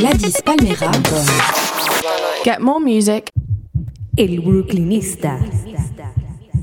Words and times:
Gladys 0.00 0.40
Palmera. 0.40 0.90
Get 2.42 2.60
more 2.62 2.80
music. 2.80 3.30
El 4.16 4.40
Brooklynista. 4.40 5.38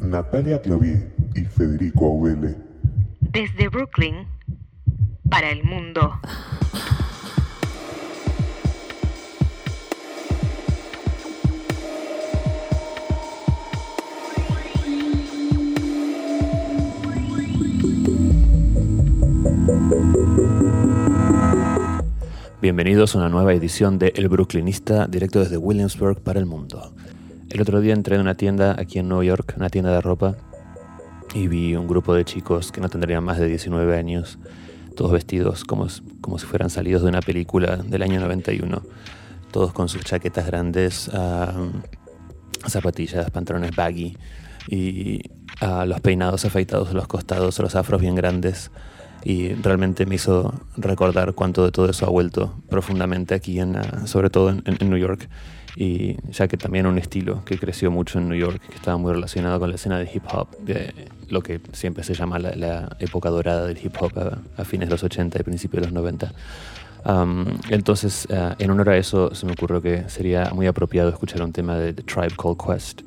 Natalia 0.01 0.59
Clavier 0.59 1.13
y 1.35 1.45
Federico 1.45 2.07
Auvele. 2.07 2.55
Desde 3.21 3.69
Brooklyn 3.69 4.27
para 5.29 5.51
el 5.51 5.63
mundo. 5.63 6.19
Bienvenidos 22.59 23.13
a 23.13 23.19
una 23.19 23.29
nueva 23.29 23.53
edición 23.53 23.99
de 23.99 24.13
El 24.15 24.29
Brooklynista, 24.29 25.05
directo 25.05 25.37
desde 25.37 25.57
Williamsburg 25.57 26.23
para 26.23 26.39
el 26.39 26.47
mundo. 26.47 26.91
El 27.51 27.61
otro 27.61 27.81
día 27.81 27.93
entré 27.93 28.15
en 28.15 28.21
una 28.21 28.33
tienda 28.33 28.75
aquí 28.79 28.97
en 28.97 29.07
Nueva 29.07 29.23
York, 29.23 29.53
una 29.57 29.69
tienda 29.69 29.91
de 29.91 30.01
ropa, 30.01 30.37
y 31.35 31.47
vi 31.47 31.75
un 31.75 31.87
grupo 31.87 32.15
de 32.15 32.25
chicos 32.25 32.71
que 32.71 32.81
no 32.81 32.89
tendrían 32.89 33.23
más 33.23 33.37
de 33.37 33.45
19 33.45 33.95
años, 33.95 34.39
todos 34.95 35.11
vestidos 35.11 35.65
como, 35.65 35.85
como 36.19 36.39
si 36.39 36.47
fueran 36.47 36.71
salidos 36.71 37.03
de 37.03 37.09
una 37.09 37.21
película 37.21 37.77
del 37.77 38.01
año 38.01 38.19
91, 38.19 38.81
todos 39.51 39.71
con 39.71 39.87
sus 39.87 40.03
chaquetas 40.03 40.47
grandes, 40.47 41.11
zapatillas, 42.67 43.29
pantalones 43.29 43.75
baggy 43.75 44.17
y 44.67 45.21
los 45.85 46.01
peinados 46.01 46.43
afeitados 46.43 46.89
a 46.89 46.93
los 46.93 47.07
costados, 47.07 47.59
los 47.59 47.75
afros 47.75 48.01
bien 48.01 48.15
grandes 48.15 48.71
y 49.27 49.53
realmente 49.55 50.05
me 50.05 50.15
hizo 50.15 50.53
recordar 50.77 51.33
cuánto 51.33 51.65
de 51.65 51.71
todo 51.73 51.89
eso 51.89 52.05
ha 52.05 52.09
vuelto 52.09 52.53
profundamente 52.69 53.35
aquí, 53.35 53.59
en, 53.59 53.75
ah, 53.75 54.07
sobre 54.07 54.29
todo 54.29 54.51
en, 54.51 54.89
New 54.89 54.97
York, 54.97 55.27
y 55.75 56.15
ya 56.31 56.47
que 56.47 56.55
también 56.55 56.87
un 56.87 56.97
estilo 56.97 57.43
que 57.43 57.59
creció 57.59 57.91
mucho 57.91 58.19
en 58.19 58.29
New 58.29 58.37
York, 58.37 58.61
que 58.65 58.75
estaba 58.75 58.95
muy 58.95 59.11
relacionado 59.11 59.59
con 59.59 59.67
la 59.67 59.75
escena 59.75 59.99
de 59.99 60.09
hip 60.13 60.23
hop, 60.31 60.57
de 60.59 60.93
lo 61.27 61.43
que 61.43 61.59
siempre 61.73 62.05
se 62.05 62.13
llama 62.13 62.39
la, 62.39 62.95
época 63.01 63.29
dorada 63.29 63.67
del 63.67 63.77
hip 63.83 63.95
hop 63.99 64.13
a, 64.55 64.63
fines 64.63 64.87
de 64.87 64.91
los 64.93 65.03
80 65.03 65.41
y 65.41 65.43
principios 65.43 65.81
de 65.81 65.87
los 65.87 65.93
90. 65.93 66.31
entonces, 67.69 68.29
ah, 68.31 68.55
en 68.57 68.71
honor 68.71 68.91
a 68.91 68.97
eso, 68.97 69.35
se 69.35 69.45
me 69.45 69.51
ocurrió 69.51 69.81
que 69.81 70.07
sería 70.07 70.51
muy 70.53 70.67
apropiado 70.67 71.09
escuchar 71.09 71.41
un 71.41 71.51
tema 71.51 71.77
de 71.77 71.91
The 71.91 72.03
Tribe 72.03 72.35
Called 72.41 72.59
Quest. 72.65 73.01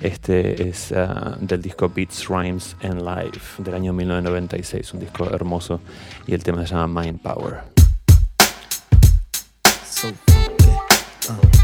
Este 0.00 0.68
es 0.68 0.92
uh, 0.92 1.36
del 1.40 1.60
disco 1.60 1.90
Beats, 1.90 2.26
Rhymes 2.28 2.74
and 2.82 3.02
Life 3.02 3.62
del 3.62 3.74
año 3.74 3.92
1996, 3.92 4.94
un 4.94 5.00
disco 5.00 5.28
hermoso 5.30 5.80
y 6.26 6.32
el 6.32 6.42
tema 6.42 6.66
se 6.66 6.74
llama 6.74 7.02
Mind 7.02 7.20
Power. 7.20 7.60
Uh, 11.28 11.59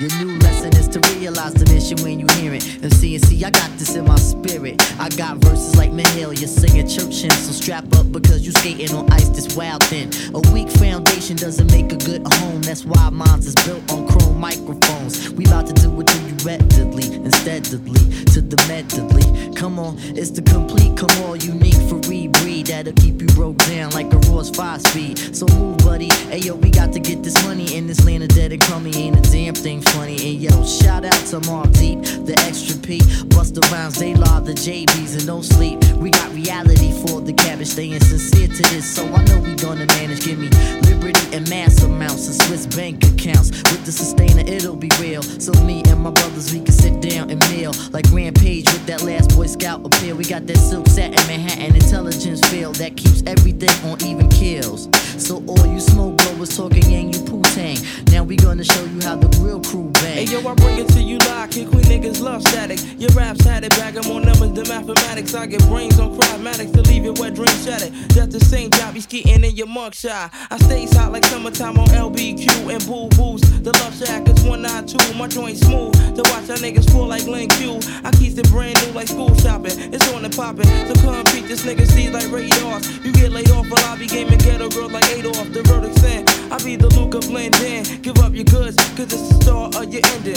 Your 0.00 0.10
new 0.24 0.38
lesson 0.38 0.72
is 0.76 0.86
to 0.90 1.00
realize 1.16 1.54
the 1.54 1.66
mission 1.74 1.98
when 2.04 2.20
you 2.20 2.26
hear 2.38 2.54
it. 2.54 2.62
And 2.84 2.94
see, 2.94 3.16
and 3.16 3.24
see, 3.24 3.44
I 3.44 3.50
got 3.50 3.68
this 3.78 3.96
in 3.96 4.04
my 4.04 4.14
spirit. 4.14 4.80
I 5.00 5.08
got 5.08 5.38
verses 5.38 5.74
like 5.74 5.90
Mahalia 5.90 6.46
singing 6.46 6.86
church 6.86 7.20
hymns. 7.20 7.46
So 7.46 7.50
strap 7.50 7.84
up 7.96 8.12
because 8.12 8.46
you 8.46 8.52
skating 8.52 8.94
on 8.94 9.10
ice 9.10 9.28
this 9.30 9.56
wild 9.56 9.82
thin. 9.82 10.08
A 10.36 10.52
weak 10.52 10.70
foundation 10.70 11.34
doesn't 11.34 11.72
make 11.72 11.90
a 11.90 11.96
good 11.96 12.24
home. 12.34 12.62
That's 12.62 12.84
why 12.84 13.10
mine's 13.10 13.48
is 13.48 13.56
built 13.66 13.92
on 13.92 14.06
chrome 14.06 14.38
microphones. 14.38 15.30
We 15.30 15.44
about 15.46 15.66
to 15.66 15.72
do 15.72 16.00
it 16.00 16.06
to 16.06 16.18
you 16.20 16.36
readily, 16.46 17.16
insteadly, 17.16 17.98
to 18.26 18.40
the 18.40 18.56
medley. 18.68 19.54
Come 19.56 19.80
on, 19.80 19.96
it's 19.98 20.30
the 20.30 20.42
complete, 20.42 20.96
come 20.96 21.10
on, 21.24 21.40
unique 21.40 21.82
for 21.90 21.98
rebreed. 22.06 22.68
That'll 22.68 22.92
keep 22.92 23.20
you 23.20 23.26
broke 23.34 23.58
down 23.66 23.90
like 23.90 24.12
a 24.12 24.18
Royce 24.30 24.50
5 24.50 24.80
speed. 24.80 25.18
So 25.34 25.46
move, 25.56 25.78
buddy. 25.78 26.08
Hey, 26.30 26.38
yo, 26.38 26.54
we 26.54 26.70
got 26.70 26.92
to 26.92 27.00
get 27.00 27.24
this 27.24 27.34
money 27.44 27.76
in 27.76 27.88
this 27.88 28.04
land 28.04 28.22
of 28.22 28.28
dead 28.28 28.52
and 28.52 28.62
crummy. 28.62 28.94
Ain't 28.94 29.18
a 29.18 29.30
damn 29.32 29.54
thing 29.54 29.82
funny. 29.92 30.16
And 30.30 30.42
yo, 30.42 30.64
shout 30.64 31.04
out 31.04 31.20
to 31.30 31.40
Mark 31.50 31.70
Deep, 31.72 32.02
the 32.02 32.34
extra 32.46 32.76
P. 32.78 33.00
Bust 33.28 33.54
the 33.54 33.62
rhymes, 33.72 33.98
they 33.98 34.14
law 34.14 34.40
the 34.40 34.52
JBs 34.52 35.18
and 35.18 35.26
don't 35.26 35.44
sleep. 35.44 35.78
We 35.96 36.10
got 36.10 36.32
reality 36.32 36.92
for 37.06 37.20
the 37.20 37.32
cabbage, 37.32 37.68
staying 37.68 38.00
sincere 38.00 38.48
to 38.48 38.62
this. 38.74 38.84
So 38.84 39.04
I 39.06 39.24
know 39.24 39.40
we 39.40 39.54
gonna 39.56 39.86
manage. 39.86 40.24
Give 40.24 40.38
me 40.38 40.48
liberty 40.88 41.36
and 41.36 41.48
mass 41.48 41.82
amounts 41.82 42.28
of 42.28 42.34
Swiss 42.46 42.66
bank 42.66 43.04
accounts. 43.04 43.50
With 43.70 43.84
the 43.84 43.92
sustainer, 43.92 44.42
it'll 44.46 44.76
be 44.76 44.90
real. 45.00 45.22
So 45.22 45.52
me 45.64 45.82
and 45.88 46.00
my 46.00 46.10
brothers, 46.10 46.52
we 46.52 46.60
can 46.60 46.72
sit 46.72 47.00
down 47.00 47.30
and 47.30 47.40
mail. 47.50 47.72
Like 47.92 48.06
Rampage 48.10 48.66
with 48.72 48.86
that 48.86 49.02
last 49.02 49.36
Boy 49.36 49.46
Scout 49.46 49.84
appeal. 49.84 50.16
We 50.16 50.24
got 50.24 50.46
that 50.46 50.58
silk 50.58 50.86
satin 50.88 51.26
Manhattan 51.26 51.74
intelligence 51.74 52.40
feel 52.48 52.72
that 52.72 52.96
keeps 52.96 53.22
everything 53.26 53.70
on 53.90 54.02
even 54.04 54.28
kills. 54.28 54.88
So 55.18 55.42
all 55.46 55.66
you 55.66 55.80
smoke 55.80 56.16
blowers 56.18 56.56
talking 56.56 56.84
and 56.94 57.14
you 57.14 57.22
poo 57.24 57.42
tang. 57.54 57.78
Now 58.10 58.22
we 58.24 58.36
gonna 58.36 58.64
show 58.64 58.84
you 58.84 59.00
how 59.02 59.16
the 59.16 59.28
real 59.42 59.60
crew 59.60 59.77
bang. 59.84 60.14
Hey 60.14 60.24
yo, 60.24 60.46
I 60.46 60.54
bring 60.54 60.78
it 60.78 60.88
to 60.88 61.02
you 61.02 61.18
live. 61.18 61.50
Kick 61.50 61.70
we 61.70 61.82
niggas 61.82 62.20
love 62.20 62.42
static. 62.42 62.78
Your 62.98 63.10
raps 63.10 63.44
had 63.44 63.64
it, 63.64 63.70
bag 63.70 63.94
more 64.06 64.20
numbers 64.20 64.52
than 64.52 64.68
mathematics. 64.68 65.34
I 65.34 65.46
get 65.46 65.62
brains 65.68 65.98
on 65.98 66.18
craftmatics 66.18 66.72
to 66.74 66.82
leave 66.82 67.04
it 67.06 67.18
where 67.18 67.30
dreams 67.30 67.64
shattered. 67.64 67.92
Just 68.10 68.30
the 68.32 68.40
same 68.40 68.70
job, 68.70 68.94
you 68.94 69.00
skiing 69.00 69.44
in 69.44 69.56
your 69.56 69.66
mugshot. 69.66 70.30
I 70.50 70.58
stay 70.58 70.86
hot 70.86 71.12
like 71.12 71.24
summertime 71.24 71.78
on 71.78 71.88
LBQ 71.88 72.72
and 72.72 72.84
Boo 72.86 73.08
Boos. 73.16 73.40
The 73.62 73.72
love 73.72 73.96
shack 73.96 74.28
is 74.28 74.42
192. 74.42 75.14
My 75.14 75.28
joint 75.28 75.58
smooth 75.58 75.94
to 76.16 76.22
watch 76.30 76.50
our 76.50 76.56
niggas 76.56 76.90
fall 76.90 77.06
like 77.06 77.26
Link 77.26 77.52
Q. 77.56 77.80
I 78.04 78.10
keep 78.12 78.38
it 78.38 78.48
brand 78.50 78.76
new 78.84 78.92
like 78.92 79.08
school 79.08 79.34
shopping. 79.36 79.72
It's 79.92 80.06
on 80.12 80.24
and 80.24 80.34
popping. 80.34 80.66
So 80.88 80.94
come 81.02 81.24
beat 81.32 81.46
this 81.46 81.64
nigga 81.64 81.86
see 81.86 82.10
like 82.10 82.30
radars. 82.30 83.04
You 83.04 83.12
get 83.12 83.32
laid 83.32 83.50
off 83.50 83.68
while 83.70 83.84
I 83.84 83.96
be 83.96 84.06
gaming 84.06 84.38
ghetto 84.38 84.68
girls 84.68 84.92
like 84.92 85.08
Adolf. 85.10 85.52
The 85.52 85.62
verdict 85.62 85.98
saying 86.00 86.26
I 86.50 86.58
be 86.62 86.76
the 86.76 86.88
Luca 86.88 87.20
blend 87.20 87.56
in. 87.56 88.02
Give 88.02 88.18
up 88.18 88.34
your 88.34 88.44
goods, 88.44 88.76
cause 88.96 89.12
it's 89.12 89.44
the 89.44 89.67
start 89.70 89.86
of 89.86 89.92
your 89.92 90.02
ending. 90.06 90.34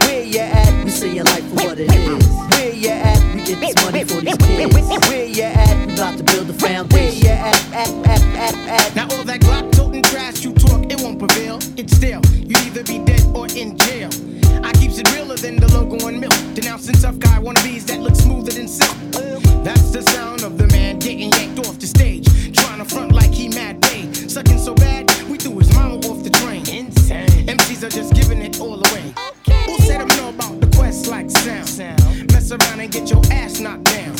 Where 0.00 0.24
you 0.24 0.40
at? 0.40 0.84
We 0.84 0.90
see 0.90 1.14
your 1.14 1.24
life 1.24 1.44
for 1.48 1.54
what 1.66 1.78
it 1.78 1.92
is. 1.92 2.26
Where 2.50 2.72
you 2.72 2.88
at? 2.90 3.34
We 3.34 3.44
get 3.44 3.60
this 3.60 3.84
money 3.84 4.04
for 4.04 4.20
these 4.20 4.36
kids. 4.36 5.08
Where 5.08 5.24
you 5.26 5.42
at? 5.42 5.86
We 5.86 5.94
about 5.94 6.18
to 6.18 6.24
build 6.24 6.50
a 6.50 6.52
foundation. 6.54 6.88
Where 6.90 7.12
you 7.12 7.28
at? 7.28 7.72
At, 7.72 7.88
at, 8.06 8.22
at, 8.36 8.54
at. 8.68 8.96
Now 8.96 9.08
all 9.16 9.24
that 9.24 9.40
Glock 9.40 9.72
toting 9.72 10.02
trash 10.02 10.44
you 10.44 10.52
talk, 10.54 10.90
it 10.90 11.00
won't 11.00 11.18
prevail. 11.18 11.58
It's 11.76 11.96
still, 11.96 12.20
you 12.34 12.54
either 12.66 12.84
be 12.84 12.98
dead 12.98 13.24
or 13.34 13.46
in 13.48 13.76
jail. 13.76 14.10
I 14.64 14.72
keeps 14.72 14.98
it 14.98 15.10
realer 15.14 15.36
than 15.36 15.56
the 15.56 15.68
logo 15.72 16.06
on 16.06 16.20
milk. 16.20 16.34
Denouncing 16.54 16.94
tough 16.96 17.18
guy 17.18 17.38
wannabes 17.38 17.86
that 17.86 18.00
look 18.00 18.14
smoother 18.14 18.52
than 18.52 18.68
silk. 18.68 18.96
That's 19.64 19.90
the 19.90 20.02
sound 20.02 20.42
of 20.42 20.58
the 20.58 20.66
man 20.68 20.98
getting 20.98 21.32
yanked 21.32 21.66
off 21.66 21.78
the 21.78 21.86
stage. 21.86 22.26
Trying 22.56 22.78
to 22.78 22.84
front 22.84 23.12
like 23.12 23.32
he 23.32 23.48
mad 23.48 23.82
paid. 23.82 24.14
Sucking 24.30 24.58
so 24.58 24.74
bad, 24.74 25.10
we 25.28 25.36
threw 25.36 25.58
his 25.58 25.72
mama 25.74 25.96
off 26.08 26.22
the 26.22 26.30
train. 26.30 26.68
Insane. 26.68 27.28
MCs 27.46 27.82
are 27.82 27.90
just 27.90 28.19
Around 32.50 32.80
and 32.80 32.90
get 32.90 33.08
your 33.08 33.22
ass 33.30 33.60
knocked 33.60 33.84
down. 33.84 34.16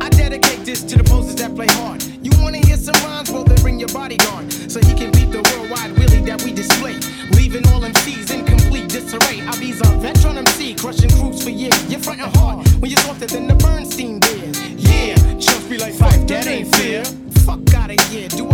I 0.00 0.08
dedicate 0.10 0.64
this 0.64 0.84
to 0.84 0.96
the 0.96 1.02
posers 1.02 1.34
that 1.36 1.52
play 1.56 1.66
hard. 1.66 2.00
You 2.22 2.30
wanna 2.38 2.58
hear 2.58 2.76
some 2.76 2.94
rhymes? 3.02 3.32
Well, 3.32 3.42
then 3.42 3.60
bring 3.60 3.80
your 3.80 3.88
bodyguard 3.88 4.52
so 4.70 4.78
he 4.78 4.94
can 4.94 5.10
beat 5.10 5.32
the 5.32 5.42
worldwide 5.50 5.98
willie 5.98 6.20
that 6.26 6.40
we 6.44 6.52
display. 6.52 6.94
Leaving 7.32 7.66
all 7.72 7.80
MCs 7.80 8.30
in 8.30 8.44
complete 8.44 8.88
disarray. 8.88 9.40
I 9.40 9.58
be 9.58 9.72
a 9.72 9.98
veteran 9.98 10.38
MC, 10.38 10.76
crushing 10.76 11.10
crews 11.10 11.42
for 11.42 11.50
years. 11.50 11.74
You're 11.90 11.98
frontin' 11.98 12.30
hard 12.38 12.68
when 12.80 12.88
you're 12.88 13.00
softer 13.00 13.26
than 13.26 13.48
the 13.48 13.56
Bernstein 13.56 14.20
beers. 14.20 14.60
Yeah, 14.78 15.16
just 15.40 15.68
be 15.68 15.76
like 15.76 15.94
five, 15.94 16.24
that 16.28 16.46
ain't 16.46 16.68
fair. 16.76 17.02
Fuck 17.42 17.74
out 17.74 17.90
of 17.90 17.98
here. 18.10 18.28
Do 18.28 18.51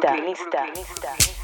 Brooklynista. 0.00 0.50
Brooklynista. 0.50 1.43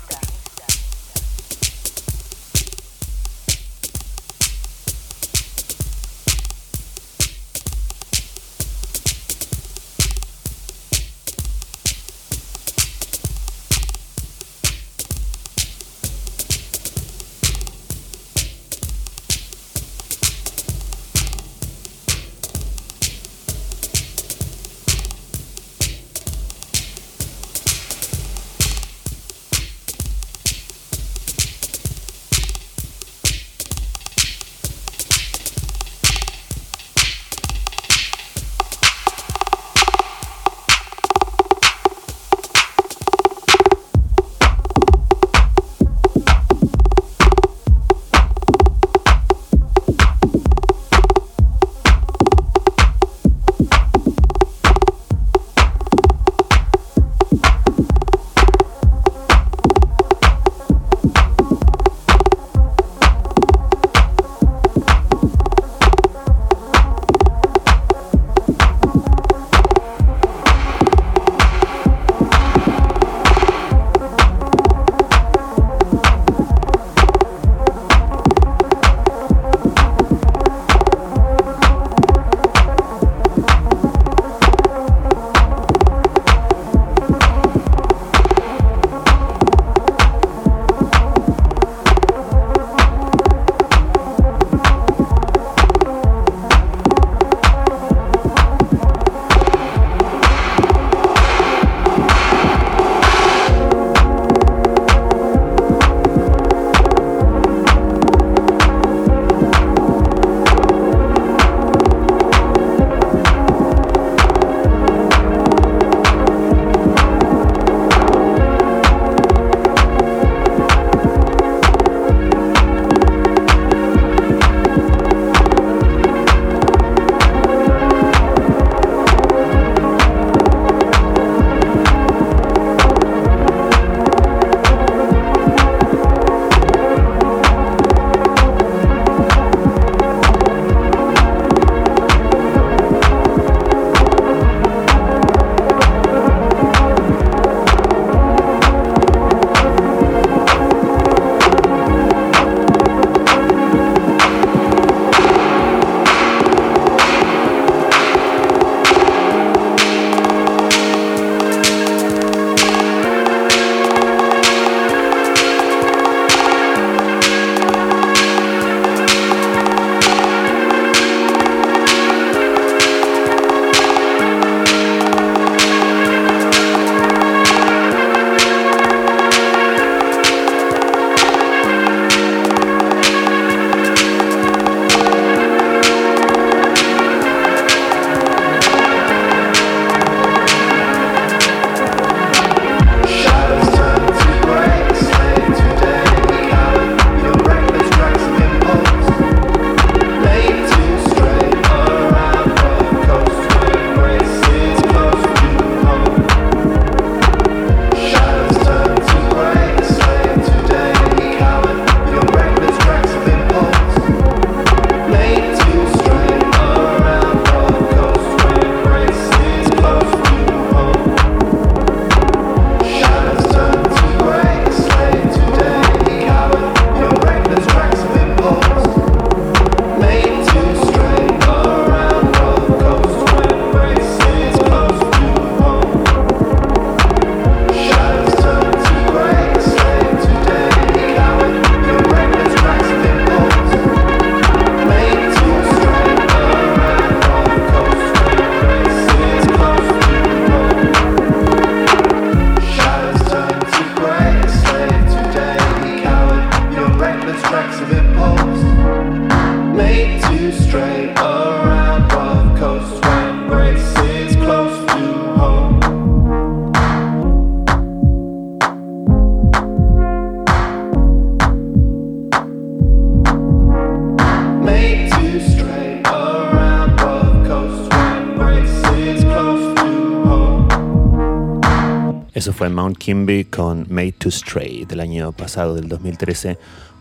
Stray 284.30 284.84
del 284.84 285.00
año 285.00 285.32
pasado, 285.32 285.74
del 285.74 285.88
2013, 285.88 286.58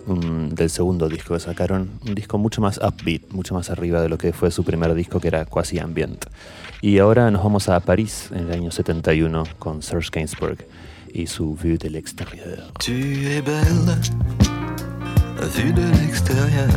un, 0.07 0.53
del 0.55 0.69
segundo 0.69 1.07
disco 1.09 1.33
que 1.33 1.39
sacaron. 1.39 1.89
Un 2.05 2.15
disco 2.15 2.37
mucho 2.37 2.61
más 2.61 2.77
upbeat, 2.77 3.31
mucho 3.31 3.53
más 3.53 3.69
arriba 3.69 4.01
de 4.01 4.09
lo 4.09 4.17
que 4.17 4.33
fue 4.33 4.51
su 4.51 4.63
primer 4.63 4.93
disco, 4.93 5.19
que 5.19 5.27
era 5.27 5.45
quasi 5.45 5.79
ambient. 5.79 6.25
Y 6.81 6.99
ahora 6.99 7.29
nos 7.31 7.43
vamos 7.43 7.69
a 7.69 7.79
París 7.79 8.29
en 8.31 8.47
el 8.47 8.51
año 8.53 8.71
71 8.71 9.43
con 9.59 9.81
Serge 9.81 10.09
Gainsbourg 10.11 10.57
y 11.13 11.27
su 11.27 11.55
Vue 11.55 11.77
de 11.77 11.89
l'extérieur. 11.89 12.71
Tu 12.79 12.93
es 12.93 13.43
belle, 13.43 13.95
vue 15.55 15.73
de 15.73 15.85
l'extérieur. 15.97 16.69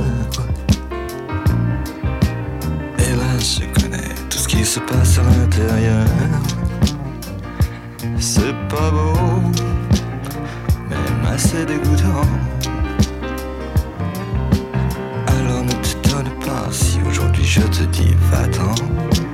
Hélas, 2.98 3.60
je 3.60 3.80
connais 3.80 4.14
tout 4.30 4.38
ce 4.38 4.48
qui 4.48 4.64
se 4.64 4.80
passe 4.80 5.18
à 5.18 5.22
l'intérieur. 5.22 6.06
C'est 8.18 8.54
pas 8.68 8.90
beau. 8.90 9.71
assez 11.32 11.64
dégoûtant. 11.64 12.26
Alors 15.26 15.64
ne 15.64 15.72
te 15.72 16.08
donne 16.10 16.30
pas 16.44 16.70
si 16.70 17.00
aujourd'hui 17.08 17.44
je 17.44 17.62
te 17.62 17.84
dis 17.84 18.14
va-t'en. 18.30 19.31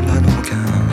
de 0.00 0.06
la 0.06 0.20
langue. 0.20 0.85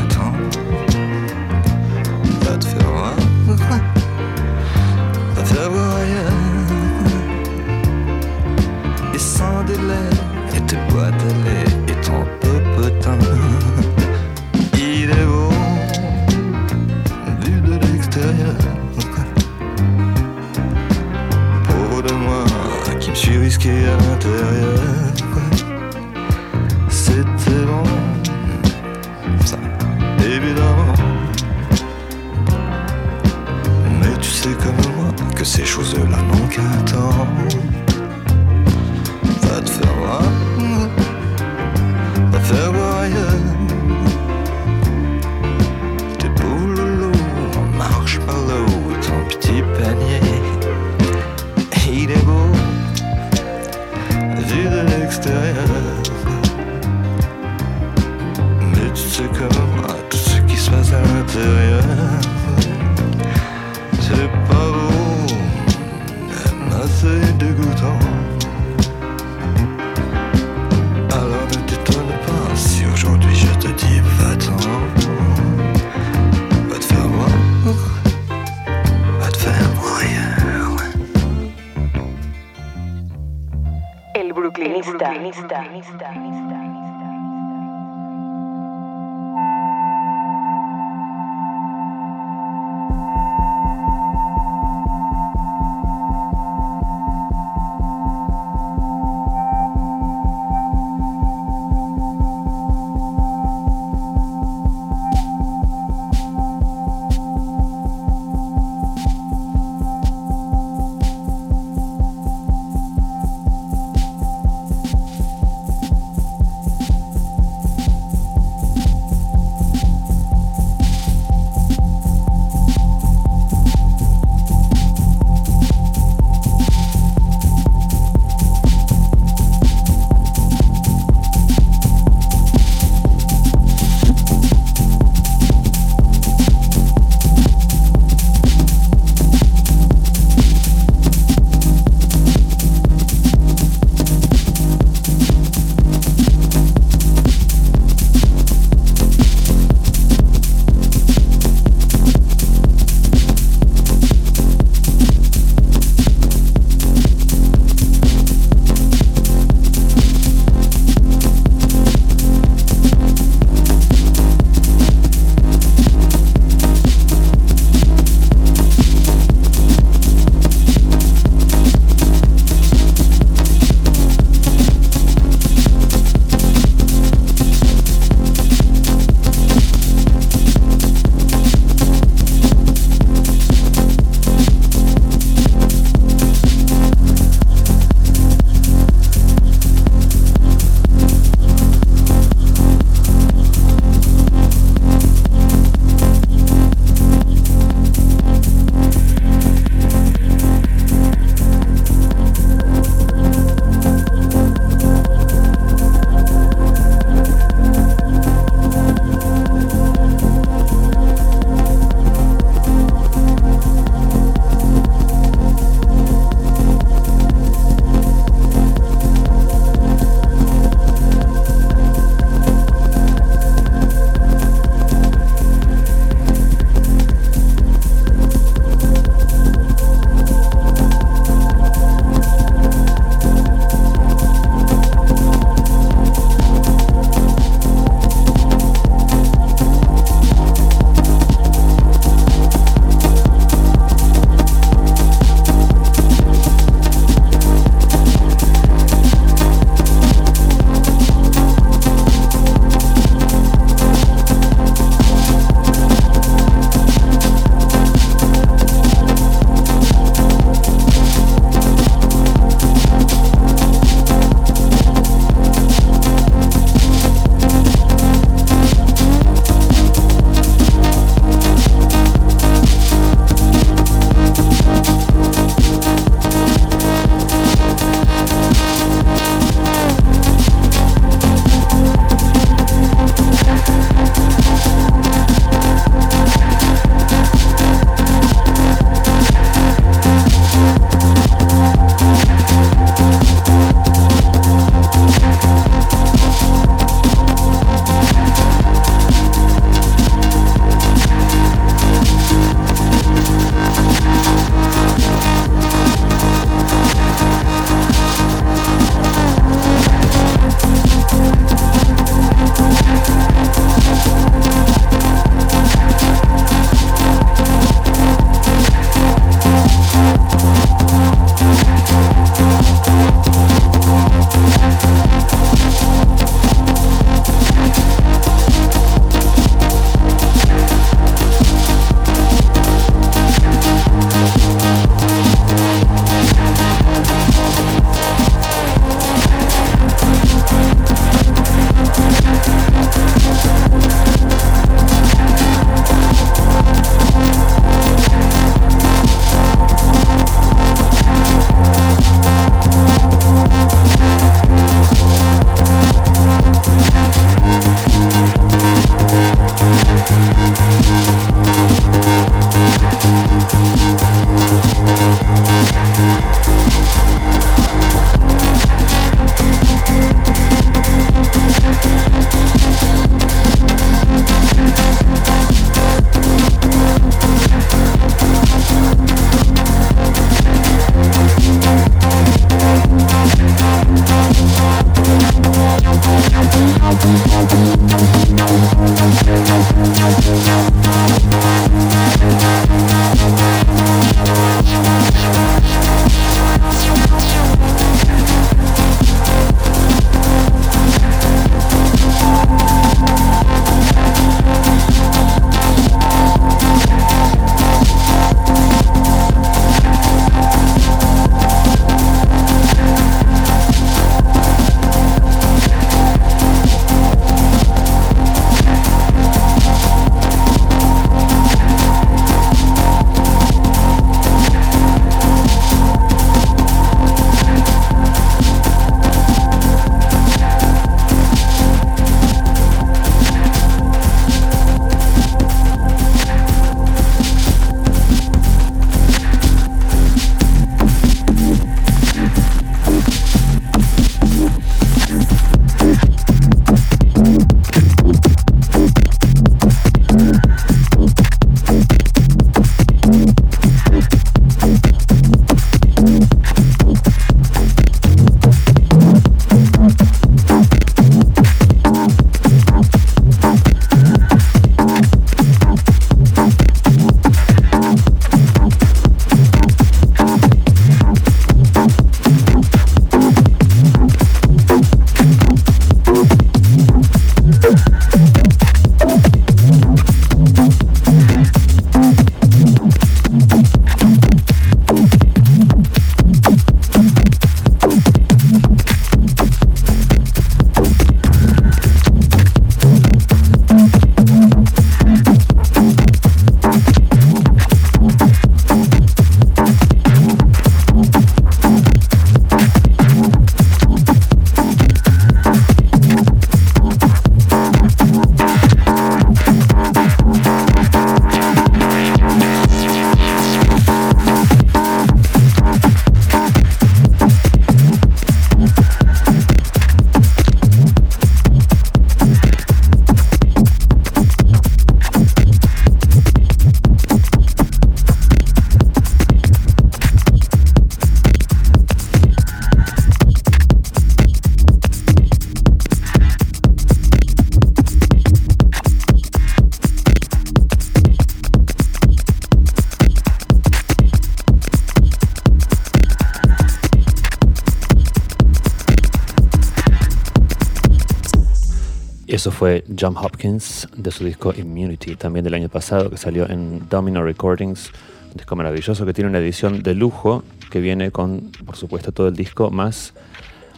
Eso 552.34 552.50
fue 552.50 552.84
John 553.00 553.15
Hopkins 553.15 553.88
de 553.96 554.10
su 554.10 554.26
disco 554.26 554.56
Immunity, 554.58 555.15
también 555.15 555.43
del 555.43 555.54
año 555.54 555.69
pasado, 555.69 556.10
que 556.10 556.17
salió 556.17 556.50
en 556.50 556.89
Domino 556.89 557.24
Recordings, 557.24 557.91
un 558.32 558.38
disco 558.38 558.56
maravilloso 558.56 559.06
que 559.06 559.13
tiene 559.13 559.30
una 559.30 559.38
edición 559.38 559.84
de 559.84 559.93
lujo 559.93 560.43
que 560.72 560.80
viene 560.80 561.12
con, 561.12 561.52
por 561.63 561.76
supuesto, 561.76 562.12
todo 562.12 562.30
el 562.30 562.36
disco, 562.36 562.72
más 562.72 563.13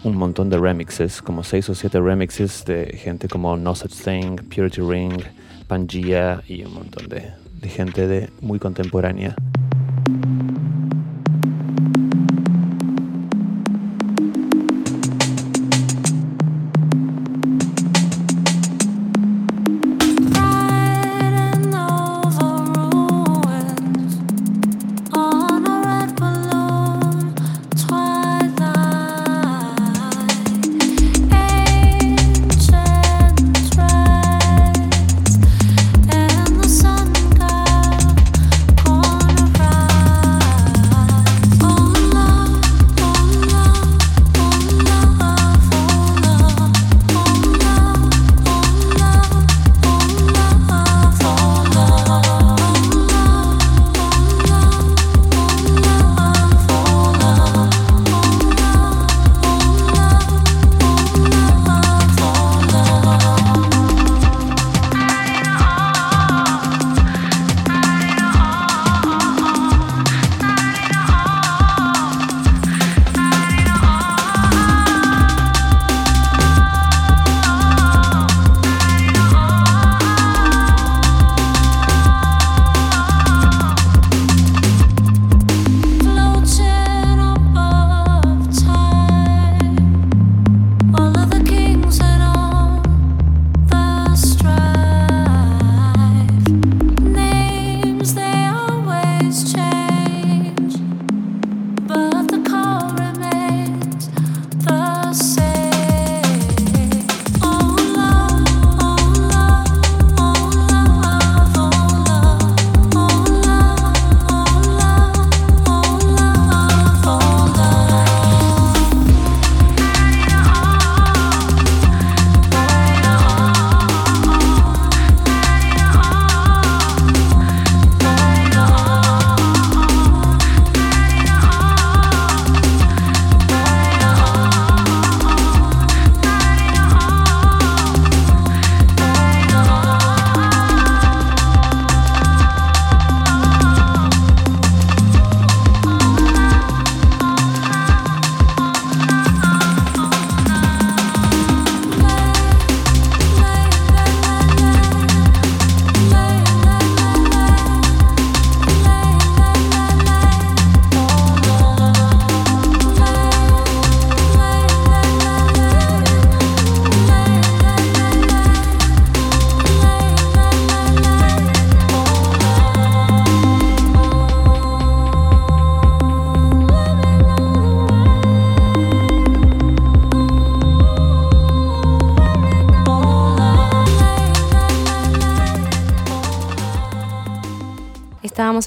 un 0.06 0.16
montón 0.16 0.50
de 0.50 0.58
remixes, 0.58 1.22
como 1.22 1.44
seis 1.44 1.68
o 1.68 1.76
siete 1.76 2.00
remixes 2.00 2.64
de 2.64 2.98
gente 2.98 3.28
como 3.28 3.58
No 3.58 3.76
Such 3.76 3.92
Thing, 3.92 4.38
Purity 4.38 4.80
Ring, 4.80 5.22
Pangea 5.68 6.42
y 6.48 6.64
un 6.64 6.76
montón 6.76 7.10
de, 7.10 7.34
de 7.60 7.68
gente 7.68 8.08
de 8.08 8.30
muy 8.40 8.58
contemporánea. 8.58 9.36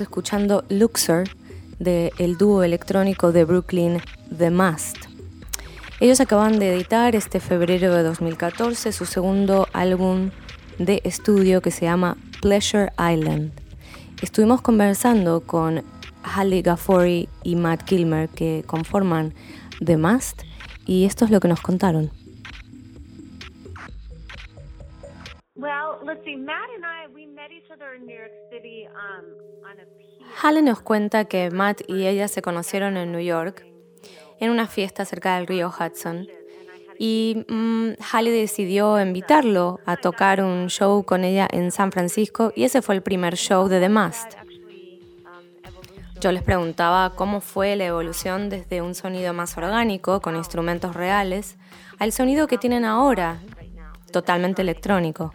Escuchando 0.08 0.64
Luxor 0.70 1.24
del 1.78 2.12
el 2.16 2.38
dúo 2.38 2.62
electrónico 2.62 3.30
de 3.30 3.44
Brooklyn 3.44 4.00
The 4.36 4.50
Must. 4.50 4.96
Ellos 6.00 6.18
acaban 6.22 6.58
de 6.58 6.74
editar 6.74 7.14
este 7.14 7.40
febrero 7.40 7.94
de 7.94 8.02
2014 8.04 8.90
su 8.92 9.04
segundo 9.04 9.68
álbum 9.74 10.30
de 10.78 11.02
estudio 11.04 11.60
que 11.60 11.70
se 11.70 11.84
llama 11.84 12.16
Pleasure 12.40 12.90
Island. 12.98 13.52
Estuvimos 14.22 14.62
conversando 14.62 15.42
con 15.42 15.84
Halle 16.22 16.62
Gaffori 16.62 17.28
y 17.42 17.56
Matt 17.56 17.82
Kilmer 17.82 18.30
que 18.30 18.64
conforman 18.66 19.34
The 19.84 19.98
Must 19.98 20.42
y 20.86 21.04
esto 21.04 21.26
es 21.26 21.30
lo 21.30 21.38
que 21.40 21.48
nos 21.48 21.60
contaron. 21.60 22.17
Halle 30.42 30.62
nos 30.62 30.80
cuenta 30.80 31.24
que 31.24 31.50
Matt 31.50 31.82
y 31.88 32.06
ella 32.06 32.28
se 32.28 32.42
conocieron 32.42 32.96
en 32.96 33.12
New 33.12 33.20
York 33.20 33.66
en 34.40 34.50
una 34.50 34.66
fiesta 34.66 35.04
cerca 35.04 35.36
del 35.36 35.46
río 35.46 35.68
Hudson 35.68 36.28
y 36.98 37.44
um, 37.48 37.94
Halle 38.12 38.30
decidió 38.30 39.00
invitarlo 39.00 39.80
a 39.86 39.96
tocar 39.96 40.42
un 40.42 40.68
show 40.68 41.04
con 41.04 41.24
ella 41.24 41.48
en 41.50 41.70
San 41.70 41.92
Francisco 41.92 42.52
y 42.56 42.64
ese 42.64 42.82
fue 42.82 42.96
el 42.96 43.02
primer 43.02 43.36
show 43.36 43.68
de 43.68 43.80
The 43.80 43.88
Must. 43.88 44.34
Yo 46.20 46.32
les 46.32 46.42
preguntaba 46.42 47.14
cómo 47.14 47.40
fue 47.40 47.76
la 47.76 47.84
evolución 47.84 48.48
desde 48.48 48.82
un 48.82 48.96
sonido 48.96 49.32
más 49.32 49.56
orgánico, 49.56 50.20
con 50.20 50.34
instrumentos 50.34 50.96
reales, 50.96 51.56
al 52.00 52.10
sonido 52.10 52.48
que 52.48 52.58
tienen 52.58 52.84
ahora, 52.84 53.40
totalmente 54.10 54.62
electrónico. 54.62 55.32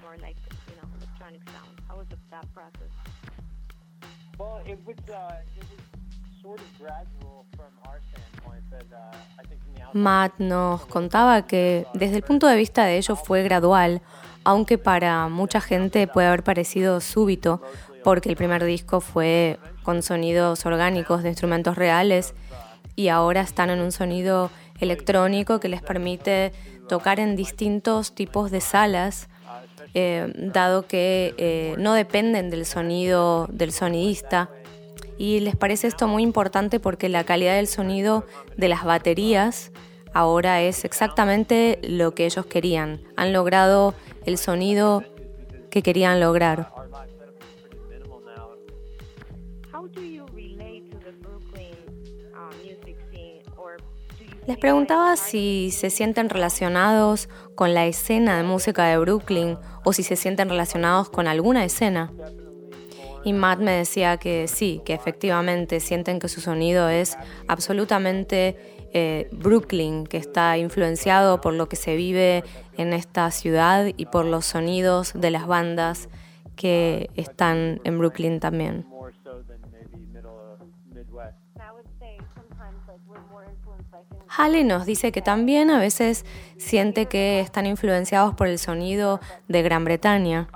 Matt 9.94 10.40
nos 10.40 10.86
contaba 10.88 11.46
que 11.46 11.86
desde 11.94 12.18
el 12.18 12.24
punto 12.24 12.48
de 12.48 12.56
vista 12.56 12.86
de 12.86 12.98
ellos 12.98 13.20
fue 13.24 13.44
gradual, 13.44 14.02
aunque 14.44 14.78
para 14.78 15.30
mucha 15.30 15.62
gente 15.62 16.08
puede 16.08 16.28
haber 16.28 16.44
parecido 16.44 17.00
súbito, 17.00 17.62
porque 18.04 18.30
el 18.30 18.36
primer 18.36 18.64
disco 18.64 19.00
fue 19.00 19.60
con 19.84 20.02
sonidos 20.02 20.66
orgánicos 20.66 21.24
de 21.24 21.30
instrumentos 21.30 21.78
reales 21.78 22.34
y 22.96 23.08
ahora 23.08 23.42
están 23.42 23.70
en 23.70 23.80
un 23.80 23.92
sonido 23.92 24.50
electrónico 24.80 25.60
que 25.60 25.70
les 25.70 25.82
permite 25.82 26.52
tocar 26.90 27.20
en 27.20 27.36
distintos 27.36 28.14
tipos 28.14 28.52
de 28.52 28.62
salas, 28.62 29.30
eh, 29.94 30.32
dado 30.36 30.88
que 30.88 31.34
eh, 31.38 31.76
no 31.78 31.94
dependen 31.94 32.50
del 32.50 32.66
sonido 32.66 33.48
del 33.52 33.72
sonidista. 33.72 34.50
Y 35.18 35.40
les 35.40 35.56
parece 35.56 35.88
esto 35.88 36.08
muy 36.08 36.24
importante 36.24 36.80
porque 36.80 37.10
la 37.10 37.24
calidad 37.24 37.56
del 37.56 37.68
sonido 37.68 38.26
de 38.58 38.68
las 38.68 38.84
baterías 38.84 39.72
ahora 40.14 40.62
es 40.62 40.86
exactamente 40.86 41.80
lo 41.84 42.14
que 42.14 42.26
ellos 42.26 42.46
querían. 42.46 43.02
Han 43.16 43.34
logrado 43.34 43.94
el 44.26 44.38
sonido 44.38 45.04
que 45.70 45.82
querían 45.82 46.20
lograr. 46.20 46.72
Les 54.46 54.58
preguntaba 54.58 55.16
si 55.16 55.72
se 55.72 55.90
sienten 55.90 56.30
relacionados 56.30 57.30
con 57.56 57.74
la 57.74 57.86
escena 57.86 58.36
de 58.36 58.44
música 58.44 58.86
de 58.88 58.98
Brooklyn 58.98 59.58
o 59.86 59.94
si 59.94 60.04
se 60.04 60.18
sienten 60.18 60.50
relacionados 60.50 61.10
con 61.10 61.28
alguna 61.28 61.64
escena. 61.64 62.12
Y 63.24 63.34
Matt 63.34 63.60
me 63.60 63.72
decía 63.72 64.18
que 64.18 64.48
sí, 64.48 64.82
que 64.86 64.94
efectivamente 64.94 65.80
sienten 65.80 66.20
que 66.20 66.28
su 66.28 66.42
sonido 66.42 66.90
es 66.90 67.18
absolutamente 67.48 68.58
eh, 68.94 69.28
Brooklyn, 69.32 70.06
que 70.06 70.18
está 70.18 70.58
influenciado 70.58 71.42
por 71.42 71.54
lo 71.54 71.68
que 71.68 71.76
se 71.76 71.96
vive 71.96 72.44
en 72.78 72.94
esta 72.94 73.32
ciudad 73.32 73.88
y 73.98 74.06
por 74.06 74.26
los 74.26 74.46
sonidos 74.46 75.14
de 75.16 75.32
las 75.32 75.48
bandas 75.48 76.10
que 76.56 77.10
están 77.16 77.82
en 77.84 77.98
Brooklyn 77.98 78.40
también. 78.40 78.86
Halle 84.28 84.64
nos 84.64 84.86
dice 84.86 85.12
que 85.12 85.22
también 85.22 85.70
a 85.70 85.80
veces 85.80 86.26
siente 86.58 87.06
que 87.06 87.40
están 87.40 87.68
influenciados 87.68 88.34
por 88.34 88.48
el 88.48 88.58
sonido 88.58 89.20
de 89.48 89.62
Gran 89.62 89.86
Bretaña. 89.86 90.50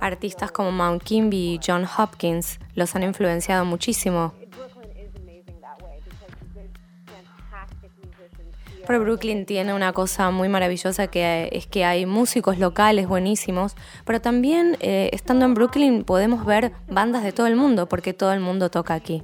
Artistas 0.00 0.50
como 0.50 0.72
Mount 0.72 1.02
Kimby 1.02 1.54
y 1.54 1.60
John 1.64 1.84
Hopkins 1.84 2.58
los 2.74 2.94
han 2.96 3.02
influenciado 3.02 3.64
muchísimo. 3.64 4.34
Pero 8.86 9.00
Brooklyn 9.02 9.46
tiene 9.46 9.72
una 9.72 9.92
cosa 9.92 10.30
muy 10.30 10.48
maravillosa 10.48 11.06
que 11.06 11.48
es 11.52 11.66
que 11.68 11.84
hay 11.84 12.06
músicos 12.06 12.58
locales 12.58 13.06
buenísimos, 13.06 13.76
pero 14.04 14.20
también 14.20 14.76
eh, 14.80 15.10
estando 15.12 15.44
en 15.44 15.54
Brooklyn 15.54 16.02
podemos 16.02 16.44
ver 16.44 16.72
bandas 16.88 17.22
de 17.22 17.30
todo 17.30 17.46
el 17.46 17.54
mundo 17.54 17.88
porque 17.88 18.14
todo 18.14 18.32
el 18.32 18.40
mundo 18.40 18.68
toca 18.68 18.94
aquí. 18.94 19.22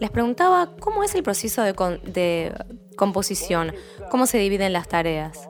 Les 0.00 0.10
preguntaba 0.10 0.70
cómo 0.80 1.02
es 1.02 1.14
el 1.14 1.22
proceso 1.22 1.62
de, 1.62 2.52
composición, 2.96 3.74
cómo 4.10 4.26
se 4.26 4.38
dividen 4.38 4.72
las 4.72 4.88
tareas. 4.88 5.47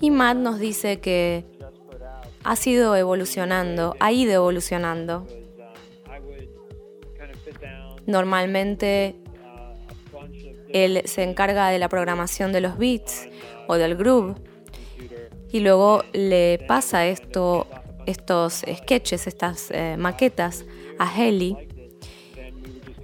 Y 0.00 0.10
Matt 0.10 0.38
nos 0.38 0.58
dice 0.58 1.00
que 1.00 1.44
ha 2.42 2.56
sido 2.56 2.96
evolucionando, 2.96 3.94
ha 4.00 4.12
ido 4.12 4.32
evolucionando. 4.32 5.26
Normalmente 8.06 9.16
él 10.72 11.02
se 11.04 11.22
encarga 11.22 11.68
de 11.68 11.78
la 11.78 11.88
programación 11.88 12.52
de 12.52 12.60
los 12.60 12.78
beats 12.78 13.28
o 13.66 13.74
del 13.74 13.96
groove 13.96 14.34
y 15.52 15.60
luego 15.60 16.02
le 16.12 16.64
pasa 16.66 17.06
esto, 17.06 17.66
estos 18.06 18.64
sketches, 18.74 19.26
estas 19.26 19.70
eh, 19.70 19.96
maquetas 19.98 20.64
a 20.98 21.12
Helly 21.14 21.56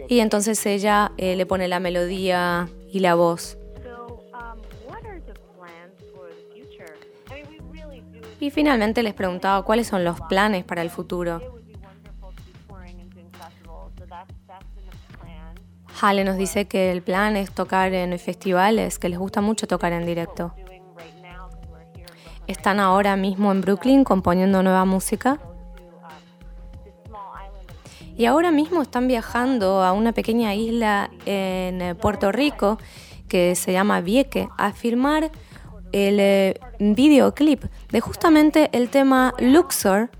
y 0.08 0.20
entonces 0.20 0.64
ella 0.66 1.12
eh, 1.18 1.36
le 1.36 1.46
pone 1.46 1.68
la 1.68 1.80
melodía 1.80 2.68
y 2.90 3.00
la 3.00 3.14
voz. 3.14 3.58
Y 8.38 8.50
finalmente 8.50 9.02
les 9.02 9.14
preguntaba 9.14 9.62
cuáles 9.62 9.86
son 9.86 10.04
los 10.04 10.20
planes 10.22 10.64
para 10.64 10.82
el 10.82 10.90
futuro. 10.90 11.40
Hale 16.00 16.24
nos 16.24 16.36
dice 16.36 16.66
que 16.66 16.92
el 16.92 17.02
plan 17.02 17.36
es 17.36 17.52
tocar 17.52 17.94
en 17.94 18.18
festivales, 18.18 18.98
que 18.98 19.08
les 19.08 19.18
gusta 19.18 19.40
mucho 19.40 19.66
tocar 19.66 19.92
en 19.92 20.04
directo. 20.04 20.54
Están 22.46 22.80
ahora 22.80 23.16
mismo 23.16 23.50
en 23.50 23.62
Brooklyn 23.62 24.04
componiendo 24.04 24.62
nueva 24.62 24.84
música 24.84 25.40
y 28.16 28.26
ahora 28.26 28.50
mismo 28.50 28.82
están 28.82 29.08
viajando 29.08 29.82
a 29.82 29.92
una 29.92 30.12
pequeña 30.12 30.54
isla 30.54 31.10
en 31.24 31.96
Puerto 31.96 32.30
Rico 32.30 32.78
que 33.28 33.54
se 33.56 33.72
llama 33.72 34.00
Vieque 34.00 34.48
a 34.56 34.72
filmar 34.72 35.30
el 35.92 36.18
eh, 36.20 36.60
videoclip 36.78 37.64
de 37.90 38.00
justamente 38.00 38.70
el 38.72 38.88
tema 38.88 39.34
Luxor, 39.38 40.10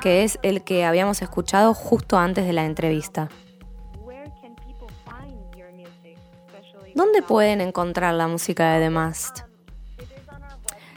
que 0.00 0.24
es 0.24 0.38
el 0.42 0.62
que 0.62 0.84
habíamos 0.84 1.22
escuchado 1.22 1.74
justo 1.74 2.18
antes 2.18 2.46
de 2.46 2.52
la 2.52 2.64
entrevista. 2.64 3.28
¿Dónde 6.94 7.22
pueden 7.22 7.60
encontrar 7.60 8.14
la 8.14 8.26
música 8.26 8.72
de 8.74 8.80
The 8.80 8.90
Mast? 8.90 9.40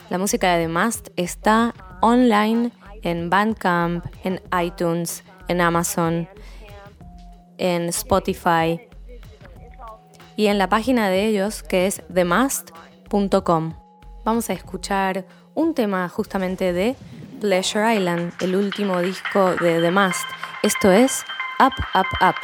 La 0.09 0.17
música 0.17 0.55
de 0.55 0.65
The 0.65 0.67
Mast 0.67 1.09
está 1.15 1.73
online 2.01 2.71
en 3.03 3.29
Bandcamp, 3.29 4.05
en 4.23 4.41
iTunes, 4.61 5.23
en 5.47 5.61
Amazon, 5.61 6.27
en 7.57 7.83
Spotify 7.89 8.81
y 10.35 10.47
en 10.47 10.57
la 10.57 10.67
página 10.67 11.09
de 11.09 11.25
ellos 11.27 11.63
que 11.63 11.85
es 11.87 12.01
themast.com. 12.13 13.82
Vamos 14.23 14.49
a 14.49 14.53
escuchar 14.53 15.25
un 15.53 15.73
tema 15.73 16.07
justamente 16.07 16.71
de 16.71 16.95
Pleasure 17.41 17.93
Island, 17.93 18.31
el 18.39 18.55
último 18.55 19.01
disco 19.01 19.53
de 19.55 19.81
The 19.81 19.91
Mast. 19.91 20.25
Esto 20.61 20.93
es 20.93 21.25
Up, 21.59 21.73
Up, 21.93 22.07
Up. 22.21 22.35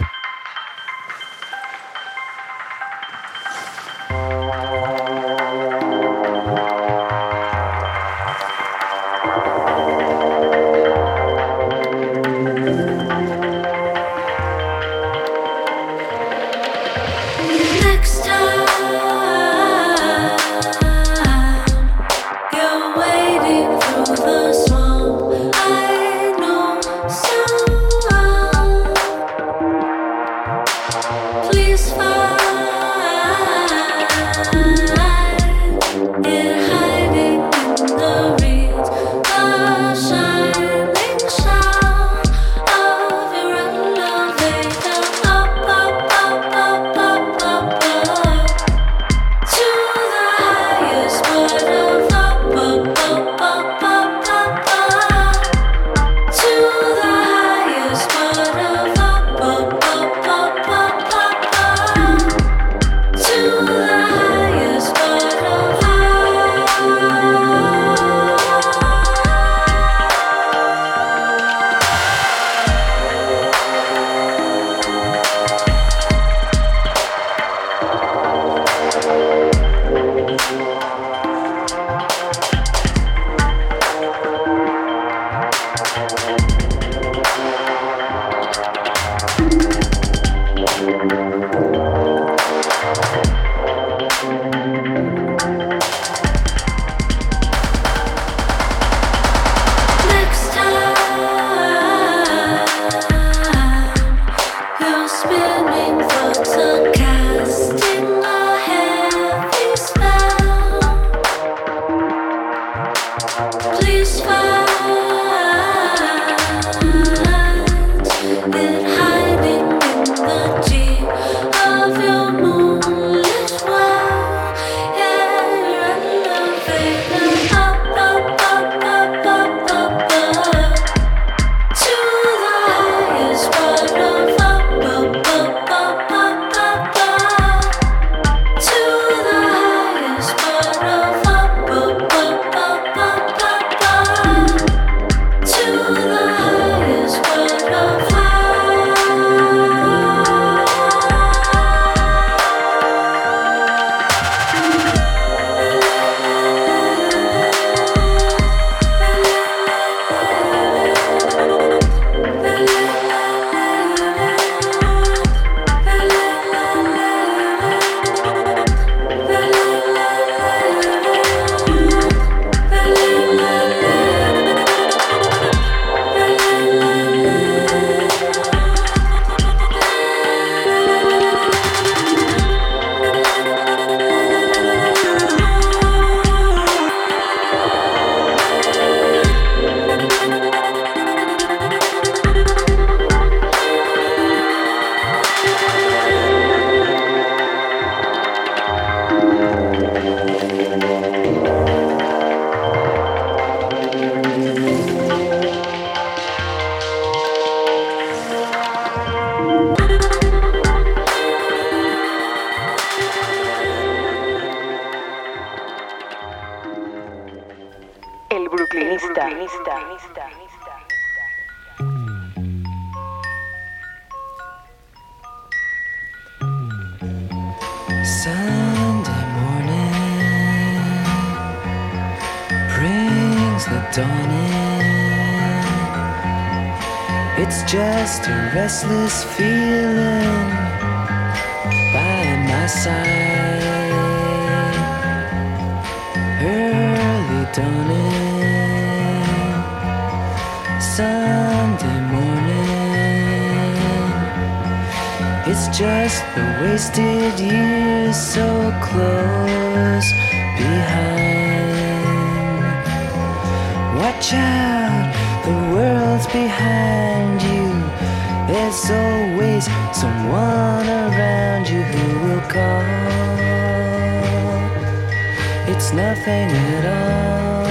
It's 275.82 275.94
nothing 275.94 276.52
at 276.76 276.86
all. 276.92 277.64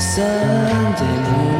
Sunday 0.00 1.16
morning, 1.30 1.53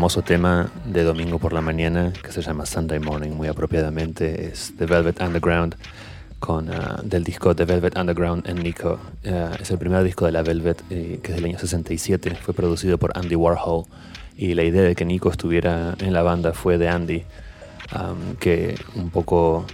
Hermoso 0.00 0.22
tema 0.22 0.72
de 0.86 1.04
domingo 1.04 1.38
por 1.38 1.52
la 1.52 1.60
mañana 1.60 2.10
que 2.22 2.32
se 2.32 2.40
llama 2.40 2.64
Sunday 2.64 2.98
Morning 2.98 3.32
muy 3.32 3.48
apropiadamente. 3.48 4.46
Es 4.46 4.72
The 4.78 4.86
Velvet 4.86 5.20
Underground 5.20 5.76
con, 6.38 6.70
ah, 6.72 7.02
del 7.04 7.22
disco 7.22 7.54
The 7.54 7.66
Velvet 7.66 7.98
Underground 7.98 8.48
en 8.48 8.62
Nico. 8.62 8.98
Ah, 9.26 9.50
es 9.60 9.70
el 9.70 9.76
primer 9.76 10.02
disco 10.02 10.24
de 10.24 10.32
la 10.32 10.42
Velvet 10.42 10.82
eh, 10.88 11.20
que 11.22 11.32
es 11.32 11.36
del 11.36 11.44
año 11.44 11.58
67, 11.58 12.34
fue 12.36 12.54
producido 12.54 12.96
por 12.96 13.12
Andy 13.14 13.34
Warhol. 13.34 13.84
Y 14.38 14.54
la 14.54 14.64
idea 14.64 14.80
de 14.80 14.94
que 14.94 15.04
Nico 15.04 15.30
estuviera 15.30 15.94
en 16.00 16.14
la 16.14 16.22
banda 16.22 16.54
fue 16.54 16.78
de 16.78 16.88
Andy, 16.88 17.24
que 18.38 18.76
un 18.94 19.10
poco 19.10 19.66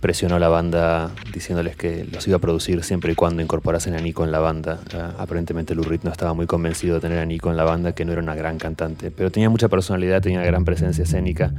presionó 0.00 0.36
a 0.36 0.38
la 0.38 0.48
banda 0.48 1.10
diciéndoles 1.32 1.76
que 1.76 2.06
los 2.12 2.26
iba 2.28 2.36
a 2.36 2.40
producir 2.40 2.82
siempre 2.84 3.12
y 3.12 3.14
cuando 3.14 3.42
incorporasen 3.42 3.94
a 3.94 4.00
Nico 4.00 4.24
en 4.24 4.30
la 4.30 4.38
banda. 4.38 4.80
Ah, 4.94 5.14
aparentemente 5.18 5.74
Lou 5.74 5.84
Reed 5.84 6.00
no 6.04 6.10
estaba 6.10 6.34
muy 6.34 6.46
convencido 6.46 6.94
de 6.94 7.00
tener 7.00 7.18
a 7.18 7.26
Nico 7.26 7.50
en 7.50 7.56
la 7.56 7.64
banda, 7.64 7.92
que 7.92 8.04
no 8.04 8.12
era 8.12 8.22
una 8.22 8.34
gran 8.34 8.58
cantante, 8.58 9.10
pero 9.10 9.30
tenía 9.30 9.50
mucha 9.50 9.68
personalidad, 9.68 10.22
tenía 10.22 10.42
gran 10.42 10.64
presencia 10.64 11.02
escénica 11.02 11.52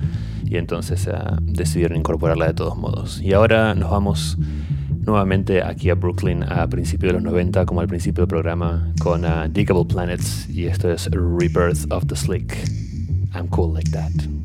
y 0.46 0.58
entonces 0.58 1.08
ah, 1.08 1.38
decidieron 1.42 1.98
incorporarla 1.98 2.48
de 2.48 2.54
todos 2.54 2.78
modos. 2.78 3.22
Y 3.22 3.34
ahora 3.34 3.76
nos 3.76 3.92
vamos 3.92 4.38
nuevamente 5.02 5.64
aquí 5.64 5.90
a 5.90 5.96
Brooklyn 5.96 6.44
a 6.44 6.68
principios 6.68 7.10
de 7.10 7.14
los 7.20 7.24
90, 7.24 7.66
como 7.66 7.82
al 7.82 7.88
principio 7.88 8.24
del 8.24 8.30
programa, 8.30 8.94
con 9.02 9.26
Diggable 9.52 9.86
Planets 9.86 10.50
y 10.50 10.68
esto 10.68 10.92
es 10.92 11.10
Rebirth 11.12 11.92
of 11.92 12.06
the 12.08 12.16
Slick. 12.16 12.56
I'm 13.34 13.48
cool 13.50 13.74
like 13.74 13.92
that. 13.92 14.39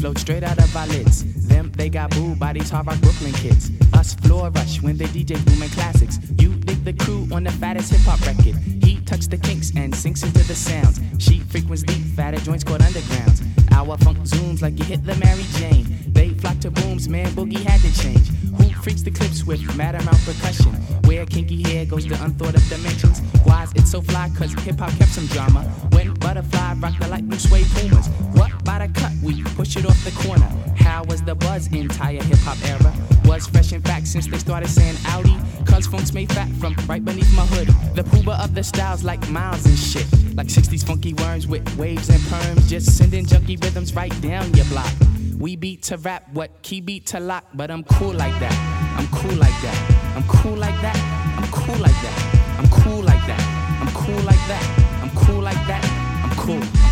Float 0.00 0.18
straight 0.18 0.42
out 0.42 0.58
of 0.58 0.74
our 0.74 0.86
lids. 0.86 1.46
Them, 1.46 1.70
they 1.76 1.90
got 1.90 2.10
booed 2.10 2.38
by 2.38 2.54
these 2.54 2.70
hard 2.70 2.86
rock 2.86 2.98
Brooklyn 3.00 3.32
kids. 3.34 3.70
Us 3.92 4.14
floor 4.14 4.48
rush 4.50 4.80
when 4.80 4.96
they 4.96 5.04
DJ 5.04 5.44
booming 5.44 5.68
classics. 5.70 6.18
You 6.38 6.54
dig 6.54 6.82
the 6.84 6.94
crew 6.94 7.28
on 7.32 7.44
the 7.44 7.52
fattest 7.52 7.92
hip 7.92 8.00
hop 8.02 8.20
record. 8.26 8.56
He 8.82 9.00
touch 9.02 9.26
the 9.26 9.36
kinks 9.36 9.72
and 9.76 9.94
sinks 9.94 10.22
into 10.22 10.42
the 10.44 10.54
sounds. 10.54 11.00
She 11.18 11.40
frequents 11.40 11.82
deep, 11.82 12.02
fatter 12.16 12.38
joints 12.38 12.64
called 12.64 12.80
undergrounds. 12.80 13.44
Our 13.72 13.98
funk 13.98 14.18
zooms 14.20 14.62
like 14.62 14.78
you 14.78 14.84
hit 14.86 15.04
the 15.04 15.16
Mary 15.16 15.44
Jane. 15.58 15.86
They 16.08 16.30
flock 16.30 16.58
to 16.60 16.70
booms, 16.70 17.08
man, 17.08 17.28
boogie 17.32 17.62
had 17.62 17.80
to 17.82 17.92
change. 18.02 18.28
Who 18.56 18.70
freaks 18.82 19.02
the 19.02 19.10
clips 19.10 19.44
with 19.44 19.60
mad 19.76 19.96
amount 19.96 20.24
percussion? 20.24 20.72
Where 21.04 21.26
kinky 21.26 21.62
hair 21.62 21.84
goes 21.84 22.06
to 22.06 22.14
unthought 22.24 22.54
of 22.54 22.66
dimensions. 22.68 23.20
Why's 23.44 23.72
it 23.74 23.86
so 23.86 24.00
fly? 24.00 24.30
Cause 24.36 24.52
hip 24.64 24.78
hop 24.78 24.96
kept 24.96 25.10
some 25.10 25.26
drama. 25.26 25.64
When 25.92 26.14
butterfly 26.14 26.74
rock 26.80 26.98
the 26.98 27.08
light 27.08 27.28
blue 27.28 27.38
suede 27.38 27.66
pumas. 27.74 28.08
What 28.32 28.64
by 28.64 28.86
the 28.86 29.00
cut? 29.00 29.12
We 29.22 29.29
push 29.70 29.84
it 29.84 29.88
off 29.88 30.04
the 30.04 30.10
corner. 30.28 30.48
How 30.76 31.04
was 31.04 31.22
the 31.22 31.34
buzz 31.34 31.68
entire 31.68 32.22
hip 32.22 32.38
hop 32.38 32.58
era? 32.68 32.92
Was 33.24 33.46
fresh 33.46 33.72
in 33.72 33.80
fact 33.82 34.08
since 34.08 34.26
they 34.26 34.38
started 34.38 34.68
saying 34.68 34.96
Audi. 35.06 35.36
Cause 35.64 35.86
funk's 35.86 36.12
made 36.12 36.32
fat 36.32 36.48
from 36.60 36.74
right 36.88 37.04
beneath 37.04 37.32
my 37.36 37.46
hood. 37.46 37.68
The 37.94 38.02
pooba 38.02 38.42
of 38.42 38.52
the 38.54 38.64
styles 38.64 39.04
like 39.04 39.28
miles 39.28 39.64
and 39.66 39.78
shit. 39.78 40.06
Like 40.34 40.48
60s 40.48 40.84
funky 40.84 41.14
worms 41.14 41.46
with 41.46 41.62
waves 41.76 42.08
and 42.08 42.18
perms. 42.22 42.68
Just 42.68 42.98
sending 42.98 43.24
junky 43.24 43.62
rhythms 43.62 43.94
right 43.94 44.14
down 44.20 44.52
your 44.54 44.66
block. 44.66 44.92
We 45.38 45.54
beat 45.54 45.84
to 45.84 45.98
rap, 45.98 46.24
what 46.32 46.62
key 46.62 46.80
beat 46.80 47.06
to 47.06 47.20
lock, 47.20 47.44
but 47.54 47.70
I'm 47.70 47.84
cool 47.84 48.12
like 48.12 48.36
that. 48.40 48.56
I'm 48.98 49.06
cool 49.08 49.36
like 49.36 49.58
that. 49.62 50.14
I'm 50.16 50.24
cool 50.24 50.56
like 50.56 50.80
that. 50.82 50.96
I'm 51.38 51.48
cool 51.52 51.78
like 51.78 52.00
that. 52.02 52.18
I'm 52.58 52.68
cool 52.70 53.02
like 53.02 53.26
that. 53.28 53.80
I'm 53.80 53.88
cool 53.94 54.22
like 54.24 54.44
that. 54.48 55.02
I'm 55.02 55.10
cool 55.10 55.42
like 55.42 55.66
that. 55.68 55.84
I'm 56.24 56.36
cool. 56.36 56.89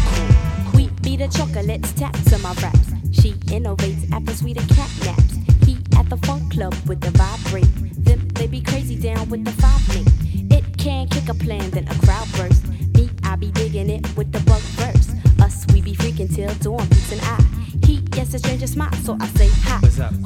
I'm 1.21 1.31
cool. 1.31 1.49
Wheat 1.49 1.53
be 1.53 1.53
the 1.53 1.53
chocolates, 1.53 1.93
taps 1.93 2.33
on 2.33 2.43
my 2.43 2.53
raps. 2.63 2.93
She 3.13 3.33
innovates 3.51 4.11
after 4.13 4.35
sweeter 4.35 4.67
cat 4.75 4.91
naps. 5.05 5.39
He 5.67 5.79
at 5.97 6.09
the 6.09 6.17
funk 6.19 6.53
club 6.53 6.75
with 6.87 7.01
the 7.01 7.11
vibrate. 7.11 8.05
Them 8.05 8.29
they 8.35 8.47
be 8.47 8.61
crazy 8.61 8.97
down 8.97 9.29
with 9.29 9.45
the 9.45 9.53
five. 9.53 9.81
It 10.51 10.79
can 10.79 11.09
kick 11.09 11.29
a 11.29 11.35
plan, 11.35 11.71
then 11.71 11.89
a 11.89 11.95
crowd 12.07 12.29
burst. 12.37 12.67
Me, 12.95 13.11
I 13.25 13.37
be 13.37 13.51
digging 13.51 13.91
it 13.91 14.17
with 14.17 14.33
the 14.33 14.41
bug 14.41 14.61
verse. 14.79 15.11
Us, 15.41 15.67
we 15.73 15.81
be 15.83 15.95
freaking 15.95 16.35
till 16.35 16.55
dawn, 16.57 16.87
peace 16.89 17.13
and 17.13 17.21
I. 17.23 17.43
He 17.87 17.99
gets 18.01 18.35
a 18.35 18.39
stranger 18.39 18.67
smile, 18.67 18.93
so 19.05 19.17
I 19.21 19.27
say 19.29 19.49
hi. 19.63 19.79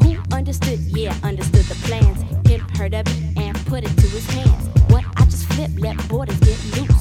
Who 0.03 0.17
understood? 0.35 0.79
Yeah, 0.81 1.15
understood 1.23 1.65
the 1.67 1.75
plans. 1.87 2.23
Him 2.49 2.61
heard 2.77 2.95
of 2.95 3.07
it 3.07 3.39
and 3.39 3.57
put 3.67 3.85
it 3.85 3.97
to 3.97 4.07
his 4.09 4.27
hands. 4.31 4.69
What 4.91 5.05
I 5.17 5.25
just 5.25 5.47
flip, 5.53 5.71
let 5.79 5.97
borders 6.09 6.39
get 6.41 6.59
loose. 6.77 6.92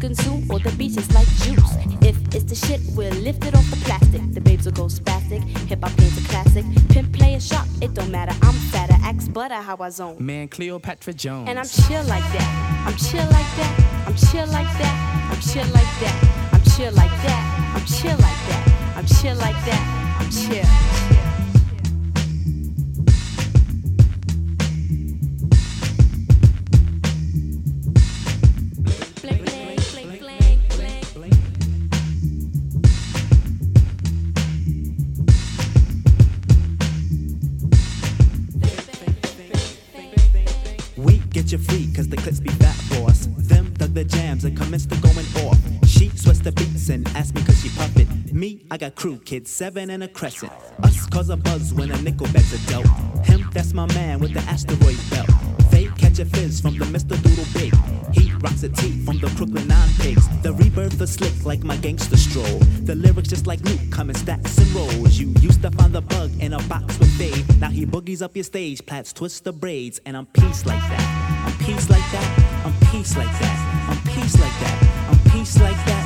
Consume 0.00 0.50
all 0.50 0.58
the 0.58 0.70
beaches 0.72 1.12
like 1.12 1.26
juice. 1.42 1.76
If 2.02 2.16
it's 2.34 2.44
the 2.44 2.54
shit, 2.54 2.80
we'll 2.94 3.12
lift 3.14 3.44
it 3.46 3.54
off 3.54 3.68
the 3.70 3.76
plastic. 3.84 4.20
The 4.34 4.40
babes 4.40 4.66
will 4.66 4.72
go 4.72 4.84
spastic. 4.84 5.42
Hip 5.68 5.82
hop 5.82 5.96
gains 5.96 6.16
a 6.18 6.28
classic. 6.28 6.64
Pimp 6.90 7.12
player 7.12 7.40
sharp, 7.40 7.66
it 7.80 7.94
don't 7.94 8.10
matter. 8.10 8.34
I'm 8.42 8.54
fatter, 8.70 8.96
axe 9.02 9.28
butter, 9.28 9.54
how 9.54 9.76
I 9.80 9.90
zone. 9.90 10.16
Man, 10.18 10.48
Cleopatra 10.48 11.14
Jones. 11.14 11.48
And 11.48 11.58
I'm 11.58 11.66
chill 11.66 12.04
like 12.04 12.24
that. 12.34 12.84
I'm 12.86 12.96
chill 12.96 13.26
like 13.26 13.50
that. 13.56 14.04
I'm 14.06 14.14
chill 14.14 14.46
like 14.46 14.78
that. 14.78 15.30
I'm 15.32 15.40
chill 15.40 15.66
like 15.72 15.92
that. 16.00 16.50
I'm 16.52 16.62
chill 16.62 16.92
like 16.92 17.22
that. 17.22 17.72
I'm 17.74 17.84
chill 17.86 18.16
like 18.18 18.40
that. 18.48 18.94
I'm 18.96 19.06
chill 19.06 19.36
like 19.36 19.64
that. 19.64 20.16
I'm 20.20 20.30
chill. 20.30 21.05
I 48.70 48.76
got 48.76 48.94
crew 48.94 49.18
kids, 49.18 49.50
seven 49.50 49.90
and 49.90 50.02
a 50.02 50.08
crescent. 50.08 50.52
Us 50.82 51.06
cause 51.06 51.30
a 51.30 51.36
buzz 51.36 51.72
when 51.72 51.90
a 51.90 52.00
nickel 52.02 52.26
bags 52.28 52.52
a 52.52 52.70
dope. 52.70 52.86
Him, 53.24 53.48
that's 53.52 53.72
my 53.72 53.86
man 53.94 54.18
with 54.18 54.34
the 54.34 54.40
asteroid 54.40 54.98
belt. 55.10 55.28
They 55.70 55.86
catch 55.98 56.18
a 56.18 56.24
fizz 56.24 56.60
from 56.60 56.78
the 56.78 56.84
Mr. 56.86 57.20
Doodle 57.22 57.44
Big. 57.54 57.74
He 58.14 58.32
rocks 58.40 58.62
a 58.62 58.68
tee 58.68 59.04
from 59.04 59.18
the 59.18 59.28
Brooklyn 59.36 59.68
Nine 59.68 59.88
Pigs. 60.00 60.26
The 60.42 60.52
rebirth 60.52 61.00
is 61.00 61.12
slick 61.14 61.44
like 61.44 61.64
my 61.64 61.76
gangster 61.76 62.16
stroll. 62.16 62.58
The 62.84 62.94
lyrics 62.94 63.28
just 63.28 63.46
like 63.46 63.60
Luke, 63.60 63.80
come 63.90 64.10
in 64.10 64.16
stacks 64.16 64.58
and 64.58 64.68
rolls. 64.72 65.18
You 65.18 65.34
used 65.40 65.62
to 65.62 65.70
find 65.70 65.92
the 65.92 66.02
bug 66.02 66.30
in 66.40 66.52
a 66.52 66.62
box 66.64 66.98
with 66.98 67.16
Dave. 67.18 67.60
Now 67.60 67.70
he 67.70 67.84
boogies 67.84 68.22
up 68.22 68.36
your 68.36 68.44
stage, 68.44 68.84
plats 68.86 69.12
twist 69.12 69.44
the 69.44 69.52
braids, 69.52 70.00
and 70.06 70.16
I'm 70.16 70.26
peace 70.26 70.64
like 70.64 70.80
that. 70.80 71.44
I'm 71.46 71.64
peace 71.64 71.90
like 71.90 72.10
that. 72.12 72.64
I'm 72.64 72.74
peace 72.90 73.16
like 73.16 73.38
that. 73.40 73.88
I'm 73.90 74.14
peace 74.14 74.38
like 74.40 74.60
that. 74.60 75.08
I'm 75.10 75.30
peace 75.30 75.60
like 75.60 75.86
that. 75.86 76.05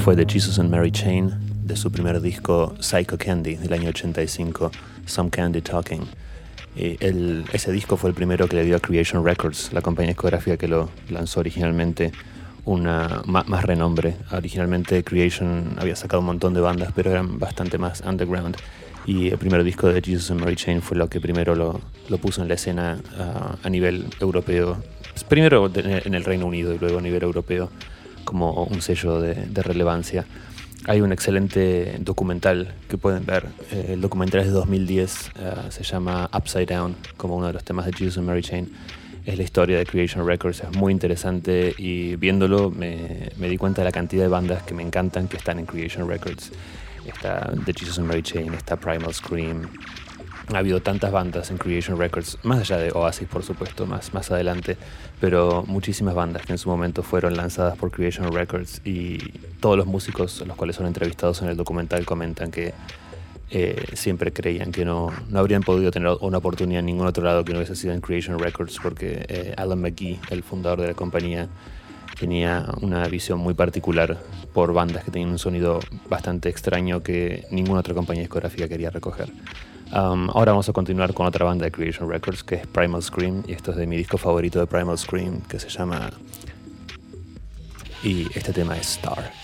Fue 0.00 0.16
de 0.16 0.24
Jesus 0.26 0.58
and 0.58 0.70
Mary 0.70 0.90
Chain, 0.90 1.30
de 1.62 1.76
su 1.76 1.92
primer 1.92 2.22
disco 2.22 2.74
Psycho 2.80 3.18
Candy 3.18 3.56
del 3.56 3.74
año 3.74 3.90
85, 3.90 4.70
Some 5.04 5.28
Candy 5.28 5.60
Talking. 5.60 6.06
ese 6.74 7.70
disco 7.70 7.98
fue 7.98 8.08
el 8.08 8.14
primero 8.16 8.48
que 8.48 8.56
le 8.56 8.64
dio 8.64 8.76
a 8.76 8.80
Creation 8.80 9.22
Records, 9.22 9.74
la 9.74 9.82
compañía 9.82 10.12
discográfica 10.12 10.56
que 10.56 10.68
lo 10.68 10.88
lanzó 11.10 11.40
originalmente 11.40 12.12
una, 12.64 13.22
más, 13.26 13.62
renombre. 13.62 14.16
Originalmente 14.32 15.04
Creation 15.04 15.76
había 15.78 15.96
sacado 15.96 16.20
un 16.20 16.26
montón 16.26 16.54
de 16.54 16.60
bandas, 16.60 16.92
pero 16.94 17.10
eran 17.10 17.38
bastante 17.38 17.76
más 17.76 18.00
underground. 18.00 18.56
Y 19.04 19.28
el 19.28 19.38
primer 19.38 19.62
disco 19.64 19.88
de 19.88 20.00
Jesus 20.00 20.30
and 20.30 20.40
Mary 20.40 20.56
Chain 20.56 20.80
fue 20.80 20.96
lo 20.96 21.08
que 21.10 21.20
primero 21.20 21.54
lo, 21.54 21.78
puso 22.18 22.40
en 22.40 22.48
la 22.48 22.54
escena 22.54 22.98
a 23.62 23.68
nivel 23.68 24.06
europeo. 24.18 24.82
Primero 25.28 25.70
en 25.74 26.14
el 26.14 26.24
Reino 26.24 26.46
Unido 26.46 26.72
y 26.72 26.78
luego 26.78 26.98
a 26.98 27.02
nivel 27.02 27.22
europeo 27.22 27.68
como 28.24 28.64
un 28.64 28.80
sello 28.82 29.20
de, 29.20 29.62
relevancia. 29.62 30.24
Hay 30.86 31.02
un 31.02 31.12
excelente 31.12 31.96
documental 32.00 32.74
que 32.88 32.96
pueden 32.96 33.26
ver. 33.26 33.46
Eh, 33.70 33.90
el 33.90 34.00
documental 34.00 34.40
es 34.40 34.46
de 34.46 34.52
2010, 34.52 35.32
ah, 35.36 35.70
se 35.70 35.82
llama 35.82 36.30
Upside 36.32 36.66
Down, 36.66 36.96
como 37.16 37.36
uno 37.36 37.48
de 37.48 37.52
los 37.52 37.64
temas 37.64 37.86
de 37.86 37.92
Jesus 37.92 38.18
and 38.18 38.26
Mary 38.26 38.42
Chain 38.42 38.70
es 39.26 39.36
la 39.36 39.44
historia 39.44 39.78
de 39.78 39.86
Creation 39.86 40.26
Records, 40.26 40.62
es 40.62 40.76
muy 40.76 40.92
interesante 40.92 41.74
y 41.76 42.16
viéndolo 42.16 42.70
me, 42.70 43.30
me, 43.36 43.48
di 43.48 43.56
cuenta 43.56 43.82
de 43.82 43.84
la 43.84 43.92
cantidad 43.92 44.22
de 44.22 44.28
bandas 44.28 44.62
que 44.62 44.74
me 44.74 44.82
encantan 44.82 45.28
que 45.28 45.36
están 45.36 45.58
en 45.58 45.66
Creation 45.66 46.08
Records. 46.08 46.52
Está 47.06 47.52
The 47.64 47.72
Jesus 47.72 47.98
and 47.98 48.08
Mary 48.08 48.22
Chain, 48.22 48.54
está 48.54 48.76
Primal 48.76 49.12
Scream. 49.14 49.68
Ha 50.52 50.58
habido 50.58 50.80
tantas 50.80 51.12
bandas 51.12 51.50
en 51.50 51.58
Creation 51.58 51.96
Records, 51.96 52.38
más 52.42 52.60
allá 52.60 52.78
de 52.78 52.90
Oasis 52.90 53.28
por 53.28 53.44
supuesto, 53.44 53.86
más, 53.86 54.12
más 54.12 54.32
adelante, 54.32 54.76
pero 55.20 55.64
muchísimas 55.66 56.14
bandas 56.14 56.44
que 56.44 56.52
en 56.52 56.58
su 56.58 56.68
momento 56.68 57.04
fueron 57.04 57.36
lanzadas 57.36 57.78
por 57.78 57.92
Creation 57.92 58.32
Records 58.32 58.82
y 58.84 59.18
todos 59.60 59.76
los 59.76 59.86
músicos, 59.86 60.42
los 60.44 60.56
cuales 60.56 60.74
son 60.74 60.86
entrevistados 60.86 61.40
en 61.42 61.48
el 61.48 61.56
documental, 61.56 62.04
comentan 62.04 62.50
que 62.50 62.74
eh, 63.52 63.84
siempre 63.94 64.32
creían 64.32 64.72
que 64.72 64.84
no, 64.84 65.12
no, 65.28 65.38
habrían 65.38 65.62
podido 65.62 65.92
tener 65.92 66.16
una 66.20 66.38
oportunidad 66.38 66.80
en 66.80 66.86
ningún 66.86 67.06
otro 67.06 67.24
lado 67.24 67.44
que 67.44 67.52
no 67.52 67.58
hubiese 67.58 67.76
sido 67.76 67.94
en 67.94 68.00
Creation 68.00 68.38
Records 68.38 68.78
porque 68.82 69.26
eh, 69.28 69.54
Alan 69.56 69.80
McGee, 69.80 70.18
el 70.30 70.42
fundador 70.42 70.80
de 70.80 70.88
la 70.88 70.94
compañía, 70.94 71.48
tenía 72.18 72.66
una 72.80 73.06
visión 73.06 73.38
muy 73.38 73.54
particular 73.54 74.18
por 74.52 74.72
bandas 74.72 75.04
que 75.04 75.10
tenían 75.12 75.30
un 75.30 75.38
sonido 75.38 75.80
bastante 76.08 76.48
extraño 76.48 77.02
que 77.02 77.46
ninguna 77.50 77.80
otra 77.80 77.94
compañía 77.94 78.22
discográfica 78.22 78.68
quería 78.68 78.90
recoger. 78.90 79.32
Um, 79.92 80.30
ahora 80.30 80.52
vamos 80.52 80.68
a 80.68 80.72
continuar 80.72 81.12
con 81.14 81.26
otra 81.26 81.44
banda 81.44 81.64
de 81.64 81.72
Creation 81.72 82.08
Records 82.08 82.44
que 82.44 82.54
es 82.56 82.66
Primal 82.68 83.02
Scream 83.02 83.42
y 83.48 83.52
esto 83.52 83.72
es 83.72 83.76
de 83.76 83.88
mi 83.88 83.96
disco 83.96 84.18
favorito 84.18 84.60
de 84.60 84.66
Primal 84.66 84.96
Scream 84.96 85.40
que 85.42 85.58
se 85.58 85.68
llama 85.68 86.10
y 88.04 88.26
este 88.38 88.52
tema 88.52 88.76
es 88.76 88.92
Star. 88.92 89.39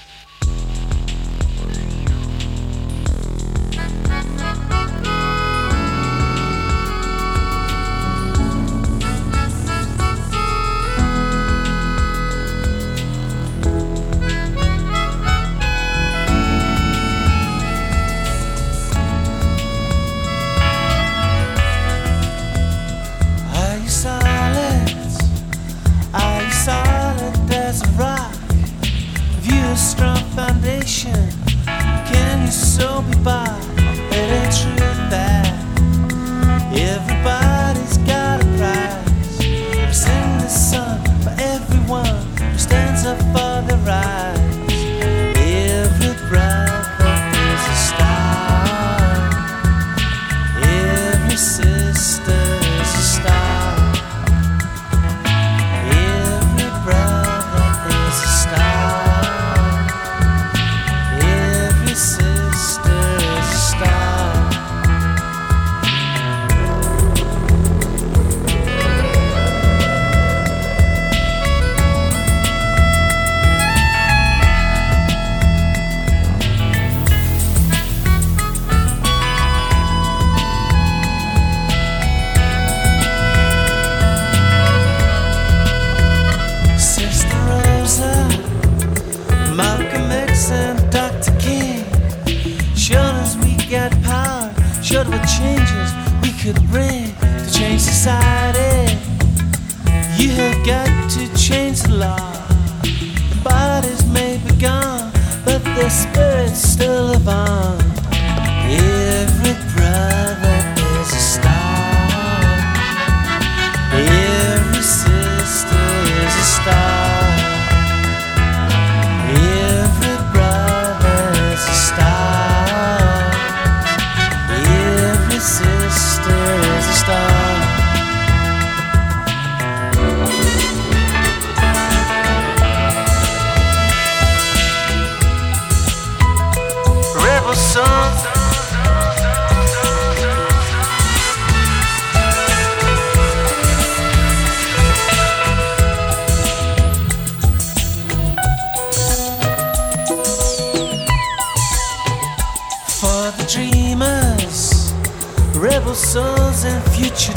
changes 95.39 95.93
we 96.23 96.33
could 96.41 96.61
bring 96.71 97.13
to 97.45 97.53
change 97.53 97.81
society. 97.81 98.97
You 100.17 100.31
have 100.31 100.65
got 100.65 101.11
to 101.11 101.23
change 101.37 101.83
the 101.83 101.95
law. 101.95 102.33
The 102.83 103.41
bodies 103.45 104.05
may 104.07 104.39
be 104.39 104.55
gone, 104.57 105.13
but 105.45 105.63
their 105.65 105.91
spirits 105.91 106.63
still 106.63 107.09
live 107.13 107.29
on. 107.29 107.79
Every 108.69 109.66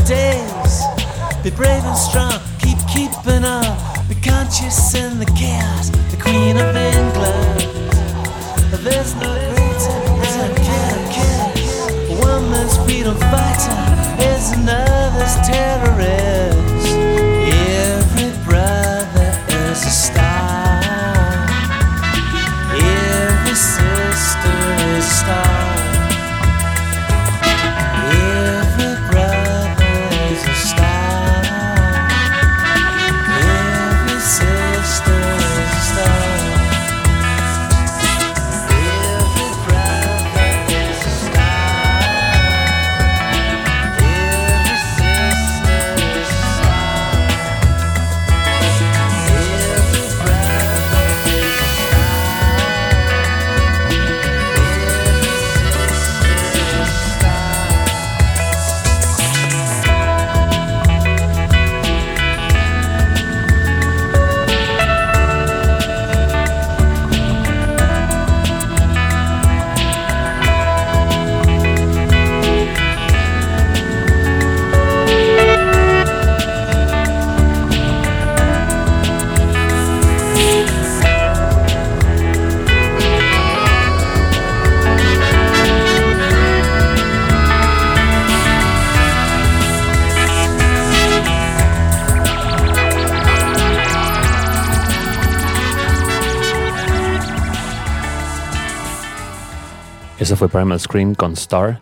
days. 0.09 0.81
Be 1.43 1.51
brave 1.51 1.83
and 1.85 1.97
strong, 1.97 2.33
keep 2.57 2.79
keeping 2.91 3.45
up. 3.45 4.09
Be 4.09 4.15
conscious 4.15 4.95
in 4.95 5.19
the 5.19 5.25
care. 5.37 5.78
Fue 100.39 100.47
Primal 100.47 100.79
Scream 100.79 101.15
con 101.15 101.33
Star 101.33 101.81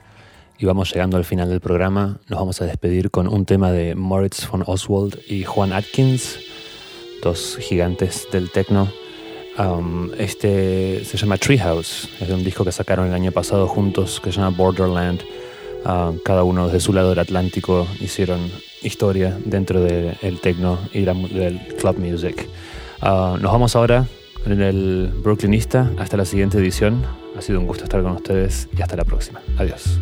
y 0.57 0.65
vamos 0.65 0.91
llegando 0.91 1.15
al 1.15 1.25
final 1.25 1.47
del 1.47 1.59
programa. 1.59 2.17
Nos 2.27 2.39
vamos 2.39 2.59
a 2.59 2.65
despedir 2.65 3.11
con 3.11 3.27
un 3.27 3.45
tema 3.45 3.71
de 3.71 3.93
Moritz 3.93 4.49
von 4.49 4.63
Oswald 4.65 5.19
y 5.27 5.43
Juan 5.43 5.71
Atkins, 5.73 6.39
dos 7.21 7.57
gigantes 7.59 8.27
del 8.31 8.49
techno. 8.49 8.91
Um, 9.59 10.09
este 10.17 11.05
se 11.05 11.17
llama 11.17 11.37
Treehouse, 11.37 12.09
es 12.19 12.27
de 12.27 12.33
un 12.33 12.43
disco 12.43 12.65
que 12.65 12.71
sacaron 12.71 13.05
el 13.05 13.13
año 13.13 13.31
pasado 13.31 13.67
juntos 13.67 14.19
que 14.19 14.31
se 14.31 14.39
llama 14.39 14.57
Borderland. 14.57 15.21
Uh, 15.85 16.17
cada 16.25 16.43
uno 16.43 16.67
de 16.67 16.79
su 16.79 16.93
lado 16.93 17.11
del 17.11 17.19
Atlántico 17.19 17.85
hicieron 17.99 18.39
historia 18.81 19.37
dentro 19.45 19.81
del 19.81 20.39
techno 20.41 20.79
y 20.93 21.01
del 21.01 21.59
club 21.79 21.99
music. 21.99 22.49
Uh, 23.03 23.37
nos 23.37 23.51
vamos 23.51 23.75
ahora 23.75 24.07
en 24.47 24.59
el 24.63 25.11
Brooklynista. 25.21 25.91
Hasta 25.99 26.17
la 26.17 26.25
siguiente 26.25 26.57
edición. 26.57 27.26
Ha 27.37 27.41
sido 27.41 27.59
un 27.59 27.67
gusto 27.67 27.83
estar 27.83 28.01
con 28.01 28.13
ustedes 28.13 28.67
y 28.75 28.81
hasta 28.81 28.95
la 28.95 29.05
próxima. 29.05 29.41
Adiós. 29.57 29.99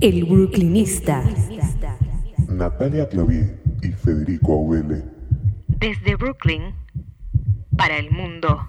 El 0.00 0.24
Brooklynista. 0.26 1.24
Natalia 2.48 3.08
Clavier 3.08 3.60
y 3.82 3.88
Federico 3.88 4.52
Auvele. 4.52 5.02
Desde 5.66 6.14
Brooklyn 6.14 6.72
para 7.76 7.96
el 7.96 8.08
mundo. 8.12 8.60